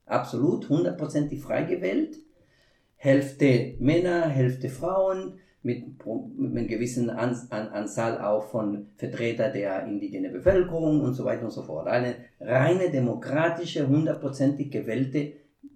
absolut, 0.06 0.70
hundertprozentig 0.70 1.42
frei 1.42 1.64
gewählt. 1.64 2.18
Hälfte 2.96 3.76
Männer, 3.80 4.28
Hälfte 4.30 4.70
Frauen, 4.70 5.40
mit, 5.66 5.84
mit 6.38 6.52
einer 6.52 6.68
gewissen 6.68 7.10
An 7.10 7.36
An 7.50 7.70
Anzahl 7.70 8.22
auch 8.22 8.44
von 8.52 8.86
Vertretern 8.98 9.52
der 9.52 9.88
indigenen 9.88 10.32
Bevölkerung 10.32 11.02
und 11.02 11.16
so 11.16 11.26
weiter 11.26 11.46
und 11.46 11.52
so 11.52 11.64
fort. 11.64 11.88
Eine 11.88 12.16
reine 12.40 12.92
demokratische, 12.92 13.88
hundertprozentig 13.88 14.70
gewählte, 14.70 15.34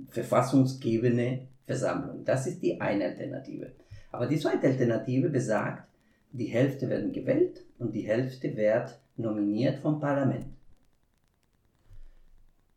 verfassungsgebende 0.09 1.47
Versammlung. 1.65 2.23
Das 2.23 2.45
ist 2.45 2.61
die 2.61 2.79
eine 2.79 3.05
Alternative. 3.05 3.71
Aber 4.11 4.27
die 4.27 4.37
zweite 4.37 4.67
Alternative 4.67 5.29
besagt, 5.29 5.87
die 6.31 6.45
Hälfte 6.45 6.87
werden 6.87 7.11
gewählt 7.11 7.65
und 7.79 7.95
die 7.95 8.07
Hälfte 8.07 8.55
wird 8.55 8.99
nominiert 9.17 9.79
vom 9.79 9.99
Parlament. 9.99 10.45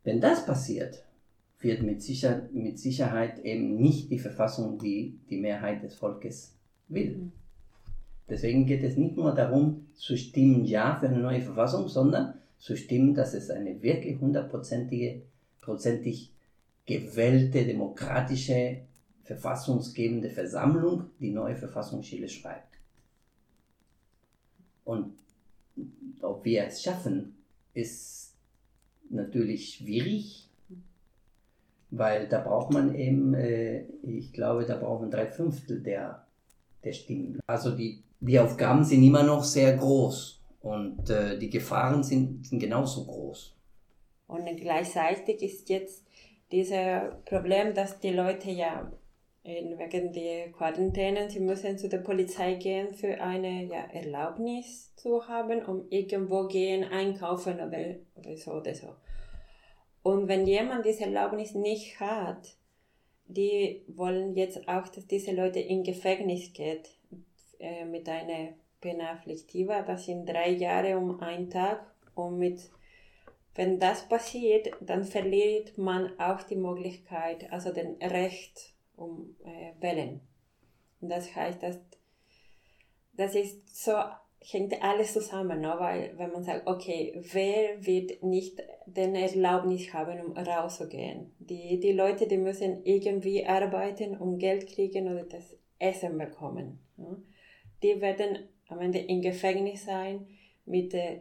Wenn 0.03 0.21
das 0.21 0.47
passiert, 0.47 1.05
wird 1.63 1.83
mit, 1.83 2.03
Sicher 2.03 2.49
mit 2.53 2.79
Sicherheit 2.79 3.39
eben 3.45 3.77
nicht 3.77 4.11
die 4.11 4.19
Verfassung, 4.19 4.79
die 4.79 5.19
die 5.31 5.39
Mehrheit 5.39 5.83
des 5.83 5.95
Volkes 5.95 6.55
will. 6.89 7.17
Mhm. 7.17 7.33
Deswegen 8.29 8.67
geht 8.67 8.83
es 8.83 8.97
nicht 8.97 9.17
nur 9.17 9.35
darum, 9.35 9.89
zu 9.95 10.17
stimmen 10.17 10.65
Ja 10.65 10.97
für 10.97 11.09
eine 11.09 11.19
neue 11.19 11.43
Verfassung, 11.43 11.89
sondern 11.89 12.35
zu 12.59 12.77
stimmen, 12.77 13.15
dass 13.15 13.35
es 13.35 13.51
eine 13.51 13.83
wirklich 13.83 14.21
hundertprozentige, 14.21 15.23
prozentig 15.61 16.33
gewählte, 16.87 17.65
demokratische, 17.65 18.83
verfassungsgebende 19.25 20.31
Versammlung 20.31 21.11
die 21.21 21.31
neue 21.31 21.57
Verfassung 21.57 22.03
Chile 22.03 22.29
schreibt. 22.29 22.79
Und 24.85 25.15
ob 26.21 26.45
wir 26.45 26.65
es 26.65 26.83
schaffen, 26.83 27.35
ist 27.75 28.35
natürlich 29.11 29.75
schwierig, 29.75 30.42
weil 31.93 32.27
da 32.27 32.41
braucht 32.41 32.73
man 32.73 32.95
eben, 32.95 33.35
äh, 33.35 33.85
ich 34.03 34.33
glaube, 34.33 34.65
da 34.65 34.77
braucht 34.77 35.03
man 35.03 35.11
drei 35.11 35.27
Fünftel 35.27 35.83
der, 35.83 36.27
der 36.83 36.93
Stimmen. 36.93 37.39
Also 37.47 37.77
die, 37.77 38.03
die 38.21 38.41
Aufgaben 38.41 38.83
sind 38.83 39.03
immer 39.03 39.23
noch 39.23 39.45
sehr 39.45 39.77
groß 39.77 40.43
und 40.63 41.11
äh, 41.11 41.39
die 41.39 41.51
Gefahren 41.51 42.03
sind, 42.03 42.47
sind 42.47 42.59
genauso 42.59 43.05
groß. 43.05 43.55
Und 44.27 44.47
gleichzeitig 44.57 45.43
ist 45.43 45.69
jetzt 45.69 46.07
dieses 46.51 47.13
Problem, 47.27 47.75
dass 47.75 48.01
die 48.01 48.11
Leute 48.11 48.51
ja 48.51 48.91
wegen 49.45 50.13
der 50.13 50.51
Quarantäne, 50.53 51.29
sie 51.29 51.41
müssen 51.41 51.77
zu 51.77 51.89
der 51.89 51.99
Polizei 51.99 52.55
gehen 52.55 52.95
für 52.95 53.21
eine 53.21 53.65
ja, 53.65 53.85
Erlaubnis 53.93 54.95
zu 54.97 55.27
haben, 55.27 55.65
um 55.65 55.87
irgendwo 55.91 56.47
gehen, 56.47 56.85
einkaufen 56.85 57.55
oder, 57.55 57.97
oder 58.15 58.37
so 58.37 58.53
oder 58.53 58.75
so. 58.75 58.95
Und 60.03 60.29
wenn 60.29 60.47
jemand 60.47 60.85
diese 60.85 61.05
Erlaubnis 61.05 61.55
nicht 61.55 62.01
hat, 62.01 62.57
die 63.27 63.83
wollen 63.87 64.35
jetzt 64.35 64.69
auch, 64.69 64.89
dass 64.89 65.07
diese 65.07 65.33
Leute 65.33 65.61
in 65.61 65.85
Gefängnis 65.85 66.53
geht 66.53 66.91
äh, 67.59 67.85
mit 67.85 68.09
einer 68.09 68.55
Pena 68.81 69.13
afflictiva. 69.13 69.83
Das 69.83 70.07
sind 70.07 70.27
drei 70.27 70.51
Jahre 70.51 70.99
um 70.99 71.21
einen 71.21 71.49
Tag. 71.49 71.87
Und 72.15 72.39
mit, 72.39 72.71
wenn 73.55 73.79
das 73.79 74.09
passiert, 74.09 74.71
dann 74.81 75.05
verliert 75.05 75.79
man 75.79 76.19
auch 76.19 76.43
die 76.43 76.57
Möglichkeit, 76.57 77.51
also 77.53 77.73
den 77.73 77.95
Recht 78.03 78.75
um 78.97 79.37
äh, 79.45 79.81
wählen. 79.81 80.21
Und 81.01 81.09
das 81.09 81.35
heißt, 81.35 81.63
dass 81.63 81.79
das 83.15 83.35
ist 83.35 83.85
so 83.85 83.93
hängt 84.51 84.83
alles 84.83 85.13
zusammen, 85.13 85.61
ne? 85.61 85.75
weil 85.79 86.13
wenn 86.17 86.33
man 86.33 86.43
sagt, 86.43 86.67
okay, 86.67 87.13
wer 87.33 87.85
wird 87.85 88.23
nicht 88.23 88.61
den 88.87 89.15
Erlaubnis 89.15 89.93
haben, 89.93 90.21
um 90.21 90.37
rauszugehen? 90.37 91.33
Die, 91.39 91.79
die 91.79 91.93
Leute, 91.93 92.27
die 92.27 92.39
müssen 92.39 92.85
irgendwie 92.85 93.47
arbeiten, 93.47 94.17
um 94.17 94.39
Geld 94.39 94.67
kriegen 94.67 95.09
oder 95.09 95.25
das 95.25 95.57
Essen 95.79 96.19
bekommen. 96.19 96.81
Ne? 96.97 97.23
Die 97.83 98.01
werden 98.01 98.49
am 98.69 98.81
Ende 98.81 98.99
im 98.99 99.23
Gefängnis 99.23 99.85
sein 99.85 100.27
mit 100.65 100.95
äh, 100.95 101.21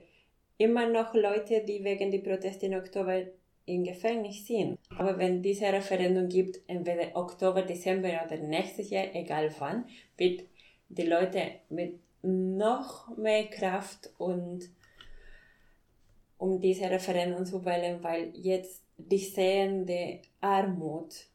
immer 0.58 0.88
noch 0.88 1.14
Leute, 1.14 1.64
die 1.64 1.84
wegen 1.84 2.12
der 2.12 2.20
Proteste 2.20 2.68
im 2.68 2.74
Oktober 2.74 3.22
im 3.66 3.84
Gefängnis 3.84 4.48
sind. 4.48 4.78
Aber 4.98 5.18
wenn 5.18 5.42
diese 5.42 5.66
Referendum 5.66 6.28
gibt, 6.28 6.60
entweder 6.68 7.16
Oktober, 7.16 7.62
Dezember 7.62 8.10
oder 8.26 8.38
nächstes 8.38 8.90
Jahr, 8.90 9.06
egal 9.14 9.54
wann, 9.60 9.86
wird 10.18 10.44
die 10.90 11.04
Leute 11.04 11.42
mit 11.70 12.00
noch 12.22 13.16
mehr 13.18 13.48
Kraft 13.48 14.10
und 14.18 14.70
um 16.38 16.60
diese 16.60 16.90
Referendum 16.90 17.46
zu 17.46 17.64
wählen, 17.66 18.04
weil 18.04 18.32
jetzt 18.36 18.84
die 18.98 19.20
sehende 19.20 20.22
Armut, 20.40 21.28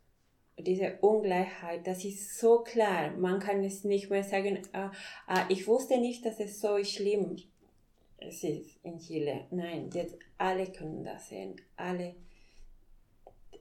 diese 0.58 0.98
Ungleichheit, 1.00 1.86
das 1.86 2.04
ist 2.04 2.38
so 2.38 2.60
klar. 2.60 3.10
Man 3.12 3.38
kann 3.40 3.62
es 3.62 3.84
nicht 3.84 4.10
mehr 4.10 4.24
sagen, 4.24 4.62
ah, 4.72 4.90
ah, 5.26 5.44
ich 5.48 5.66
wusste 5.66 5.98
nicht, 5.98 6.24
dass 6.24 6.40
es 6.40 6.60
so 6.60 6.82
schlimm 6.82 7.36
es 8.18 8.42
ist 8.42 8.78
in 8.82 8.98
Chile. 8.98 9.46
Nein, 9.50 9.90
jetzt 9.92 10.16
alle 10.38 10.66
können 10.72 11.04
das 11.04 11.28
sehen, 11.28 11.56
alle 11.76 12.14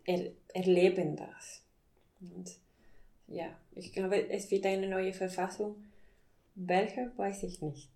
er, 0.06 0.32
erleben 0.54 1.16
das. 1.16 1.64
Und 2.22 2.58
ja, 3.28 3.48
ich 3.74 3.92
glaube, 3.92 4.30
es 4.30 4.50
wird 4.52 4.66
eine 4.66 4.88
neue 4.88 5.14
Verfassung 5.14 5.76
welcher 6.56 7.12
weiß 7.18 7.44
ich 7.44 7.62
nicht. 7.62 7.92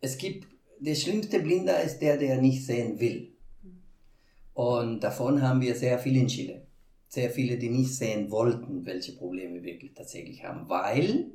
Es 0.00 0.18
gibt, 0.18 0.48
der 0.78 0.94
schlimmste 0.94 1.40
Blinder 1.40 1.80
ist 1.80 1.98
der, 2.00 2.16
der 2.16 2.40
nicht 2.40 2.64
sehen 2.64 2.98
will. 3.00 3.32
Und 4.54 5.00
davon 5.00 5.42
haben 5.42 5.60
wir 5.60 5.74
sehr 5.74 5.98
viele 5.98 6.20
in 6.20 6.26
Chile. 6.26 6.66
Sehr 7.08 7.30
viele, 7.30 7.58
die 7.58 7.70
nicht 7.70 7.94
sehen 7.94 8.30
wollten, 8.30 8.84
welche 8.84 9.12
Probleme 9.12 9.54
wir 9.54 9.64
wirklich 9.64 9.94
tatsächlich 9.94 10.44
haben. 10.44 10.68
Weil, 10.68 11.32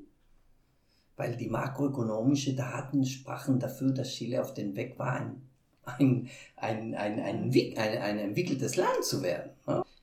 weil 1.15 1.35
die 1.35 1.49
makroökonomischen 1.49 2.55
Daten 2.55 3.05
sprachen 3.05 3.59
dafür, 3.59 3.91
dass 3.91 4.13
Chile 4.13 4.41
auf 4.41 4.53
dem 4.53 4.75
Weg 4.75 4.97
war, 4.97 5.15
ein, 5.19 5.41
ein, 5.85 6.29
ein, 6.57 6.95
ein, 6.95 7.19
ein, 7.19 7.53
ein, 7.53 7.77
ein 7.77 8.19
entwickeltes 8.19 8.75
Land 8.75 9.03
zu 9.03 9.21
werden. 9.21 9.51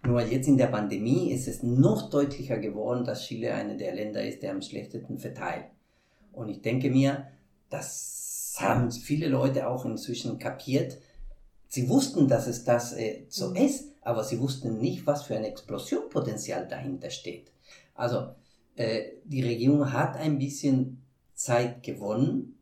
Nur 0.04 0.20
jetzt 0.22 0.48
in 0.48 0.58
der 0.58 0.66
Pandemie 0.66 1.30
ist 1.30 1.46
es 1.46 1.62
noch 1.62 2.10
deutlicher 2.10 2.58
geworden, 2.58 3.04
dass 3.04 3.24
Chile 3.24 3.54
eine 3.54 3.76
der 3.76 3.94
Länder 3.94 4.24
ist, 4.24 4.42
der 4.42 4.50
am 4.50 4.62
schlechtesten 4.62 5.18
verteilt. 5.18 5.66
Und 6.32 6.48
ich 6.48 6.60
denke 6.60 6.90
mir, 6.90 7.28
das 7.70 8.56
haben 8.58 8.90
viele 8.90 9.28
Leute 9.28 9.68
auch 9.68 9.84
inzwischen 9.84 10.38
kapiert. 10.38 10.98
Sie 11.68 11.88
wussten, 11.88 12.28
dass 12.28 12.46
es 12.46 12.64
das 12.64 12.92
äh, 12.92 13.24
so 13.28 13.50
mhm. 13.50 13.56
ist, 13.56 13.92
aber 14.02 14.24
sie 14.24 14.40
wussten 14.40 14.78
nicht, 14.78 15.06
was 15.06 15.22
für 15.22 15.36
ein 15.36 15.44
Explosionpotenzial 15.44 16.66
dahinter 16.66 17.10
steht. 17.10 17.52
Also 17.94 18.34
äh, 18.74 19.12
die 19.24 19.42
Regierung 19.42 19.92
hat 19.92 20.16
ein 20.16 20.38
bisschen 20.38 21.02
Zeit 21.34 21.82
gewonnen. 21.82 22.58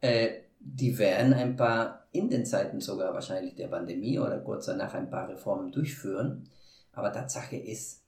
Äh, 0.00 0.42
die 0.74 0.98
werden 0.98 1.32
ein 1.32 1.54
paar 1.54 2.08
in 2.10 2.28
den 2.28 2.44
Zeiten 2.44 2.80
sogar 2.80 3.14
wahrscheinlich 3.14 3.54
der 3.54 3.68
Pandemie 3.68 4.18
oder 4.18 4.38
kurz 4.38 4.66
danach 4.66 4.94
ein 4.94 5.10
paar 5.10 5.28
Reformen 5.28 5.70
durchführen. 5.70 6.48
Aber 6.92 7.12
Tatsache 7.12 7.56
ist, 7.56 8.02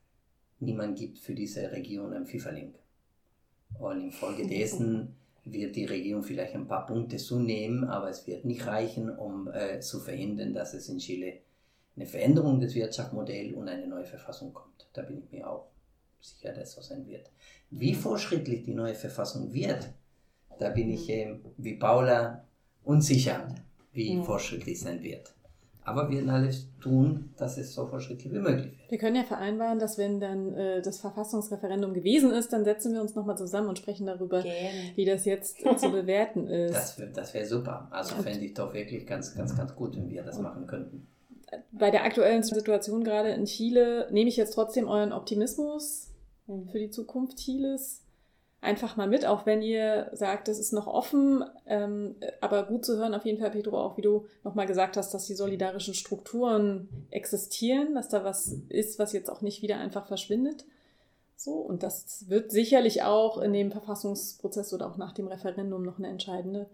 niemand 0.58 0.98
gibt 0.98 1.18
für 1.18 1.34
diese 1.34 1.70
Region 1.70 2.12
ein 2.12 2.26
FIFA-Link. 2.26 2.74
Und 3.78 4.00
infolgedessen 4.00 5.14
wird 5.44 5.76
die 5.76 5.84
Regierung 5.84 6.24
vielleicht 6.24 6.54
ein 6.54 6.66
paar 6.66 6.86
Punkte 6.86 7.16
zunehmen, 7.16 7.84
aber 7.84 8.10
es 8.10 8.26
wird 8.26 8.44
nicht 8.44 8.66
reichen, 8.66 9.08
um 9.16 9.48
äh, 9.52 9.78
zu 9.80 10.00
verhindern, 10.00 10.52
dass 10.52 10.74
es 10.74 10.88
in 10.88 10.98
Chile 10.98 11.34
eine 11.94 12.06
Veränderung 12.06 12.60
des 12.60 12.74
Wirtschaftsmodells 12.74 13.54
und 13.54 13.68
eine 13.68 13.86
neue 13.86 14.04
Verfassung 14.04 14.52
kommt. 14.52 14.88
Da 14.94 15.02
bin 15.02 15.18
ich 15.18 15.30
mir 15.30 15.48
auch 15.48 15.68
sicher, 16.20 16.52
dass 16.52 16.72
so 16.72 16.80
sein 16.80 17.06
wird. 17.06 17.30
Wie 17.70 17.94
fortschrittlich 17.94 18.64
die 18.64 18.74
neue 18.74 18.94
Verfassung 18.94 19.52
wird, 19.52 19.88
da 20.58 20.70
bin 20.70 20.90
ich 20.90 21.08
äh, 21.08 21.38
wie 21.56 21.76
Paula 21.76 22.47
unsicher 22.88 23.54
wie 23.92 24.16
mhm. 24.16 24.24
fortschrittlich 24.24 24.80
sein 24.80 25.02
wird. 25.02 25.34
Aber 25.84 26.10
wir 26.10 26.18
werden 26.18 26.30
alles 26.30 26.68
tun, 26.80 27.30
dass 27.38 27.56
es 27.56 27.74
so 27.74 27.86
fortschrittlich 27.86 28.32
wie 28.32 28.38
möglich 28.38 28.78
wird. 28.78 28.90
Wir 28.90 28.98
können 28.98 29.16
ja 29.16 29.24
vereinbaren, 29.24 29.78
dass 29.78 29.96
wenn 29.96 30.20
dann 30.20 30.52
äh, 30.54 30.82
das 30.82 31.00
Verfassungsreferendum 31.00 31.94
gewesen 31.94 32.30
ist, 32.30 32.52
dann 32.52 32.64
setzen 32.64 32.92
wir 32.92 33.00
uns 33.00 33.14
nochmal 33.14 33.38
zusammen 33.38 33.68
und 33.68 33.78
sprechen 33.78 34.06
darüber, 34.06 34.42
Gerne. 34.42 34.92
wie 34.94 35.04
das 35.04 35.24
jetzt 35.24 35.58
zu 35.78 35.90
bewerten 35.90 36.46
ist. 36.46 36.74
Das, 36.74 37.02
das 37.14 37.34
wäre 37.34 37.46
super. 37.46 37.88
Also 37.90 38.16
fände 38.16 38.44
ich 38.44 38.54
doch 38.54 38.74
wirklich 38.74 39.06
ganz, 39.06 39.34
ganz, 39.34 39.56
ganz 39.56 39.74
gut, 39.74 39.96
wenn 39.96 40.10
wir 40.10 40.22
das 40.22 40.38
machen 40.38 40.66
könnten. 40.66 41.06
Bei 41.72 41.90
der 41.90 42.04
aktuellen 42.04 42.42
Situation 42.42 43.02
gerade 43.02 43.30
in 43.30 43.46
Chile 43.46 44.08
nehme 44.10 44.28
ich 44.28 44.36
jetzt 44.36 44.52
trotzdem 44.52 44.86
euren 44.88 45.12
Optimismus 45.12 46.10
mhm. 46.46 46.68
für 46.68 46.78
die 46.78 46.90
Zukunft 46.90 47.38
Chiles 47.38 48.02
einfach 48.60 48.96
mal 48.96 49.06
mit, 49.06 49.24
auch 49.24 49.46
wenn 49.46 49.62
ihr 49.62 50.10
sagt, 50.12 50.48
es 50.48 50.58
ist 50.58 50.72
noch 50.72 50.86
offen, 50.86 51.44
ähm, 51.66 52.16
aber 52.40 52.64
gut 52.64 52.84
zu 52.84 52.96
hören 52.96 53.14
auf 53.14 53.24
jeden 53.24 53.38
Fall, 53.38 53.50
Pedro, 53.50 53.80
auch 53.80 53.96
wie 53.96 54.02
du 54.02 54.26
nochmal 54.42 54.66
gesagt 54.66 54.96
hast, 54.96 55.14
dass 55.14 55.26
die 55.26 55.34
solidarischen 55.34 55.94
Strukturen 55.94 56.88
existieren, 57.10 57.94
dass 57.94 58.08
da 58.08 58.24
was 58.24 58.56
ist, 58.68 58.98
was 58.98 59.12
jetzt 59.12 59.30
auch 59.30 59.42
nicht 59.42 59.62
wieder 59.62 59.78
einfach 59.78 60.06
verschwindet. 60.06 60.64
So, 61.36 61.52
und 61.52 61.84
das 61.84 62.24
wird 62.28 62.50
sicherlich 62.50 63.04
auch 63.04 63.38
in 63.38 63.52
dem 63.52 63.70
Verfassungsprozess 63.70 64.72
oder 64.74 64.88
auch 64.88 64.96
nach 64.96 65.12
dem 65.12 65.28
Referendum 65.28 65.84
noch 65.84 65.98
eine 65.98 66.08
entscheidende 66.08 66.66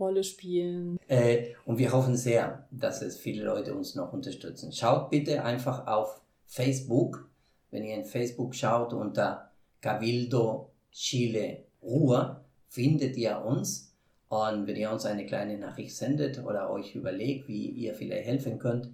Rolle 0.00 0.24
spielen. 0.24 0.98
Äh, 1.06 1.54
und 1.64 1.78
wir 1.78 1.92
hoffen 1.92 2.16
sehr, 2.16 2.66
dass 2.72 3.00
es 3.00 3.16
viele 3.16 3.44
Leute 3.44 3.74
uns 3.74 3.94
noch 3.94 4.12
unterstützen. 4.12 4.72
Schaut 4.72 5.10
bitte 5.10 5.44
einfach 5.44 5.86
auf 5.86 6.20
Facebook, 6.46 7.28
wenn 7.70 7.84
ihr 7.84 7.94
in 7.94 8.04
Facebook 8.04 8.56
schaut 8.56 8.92
unter 8.92 9.50
Cabildo 9.80 10.70
Chile 10.92 11.64
Ruhr, 11.82 12.44
findet 12.68 13.16
ihr 13.16 13.40
uns. 13.44 13.94
Und 14.28 14.66
wenn 14.66 14.76
ihr 14.76 14.90
uns 14.90 15.06
eine 15.06 15.24
kleine 15.24 15.58
Nachricht 15.58 15.96
sendet 15.96 16.44
oder 16.44 16.70
euch 16.70 16.94
überlegt, 16.94 17.48
wie 17.48 17.70
ihr 17.70 17.94
vielleicht 17.94 18.26
helfen 18.26 18.58
könnt, 18.58 18.90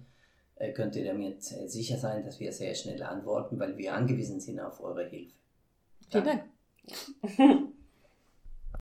äh, 0.55 0.71
könnt 0.71 0.95
ihr 0.95 1.05
damit 1.05 1.43
sicher 1.43 1.97
sein, 1.97 2.23
dass 2.23 2.39
wir 2.39 2.53
sehr 2.53 2.73
schnell 2.73 3.03
antworten, 3.03 3.59
weil 3.59 3.77
wir 3.77 3.93
angewiesen 3.93 4.39
sind 4.39 4.59
auf 4.61 4.81
eure 4.81 5.05
Hilfe. 5.05 5.35
Vielen 6.09 6.23
Dank. 6.23 6.43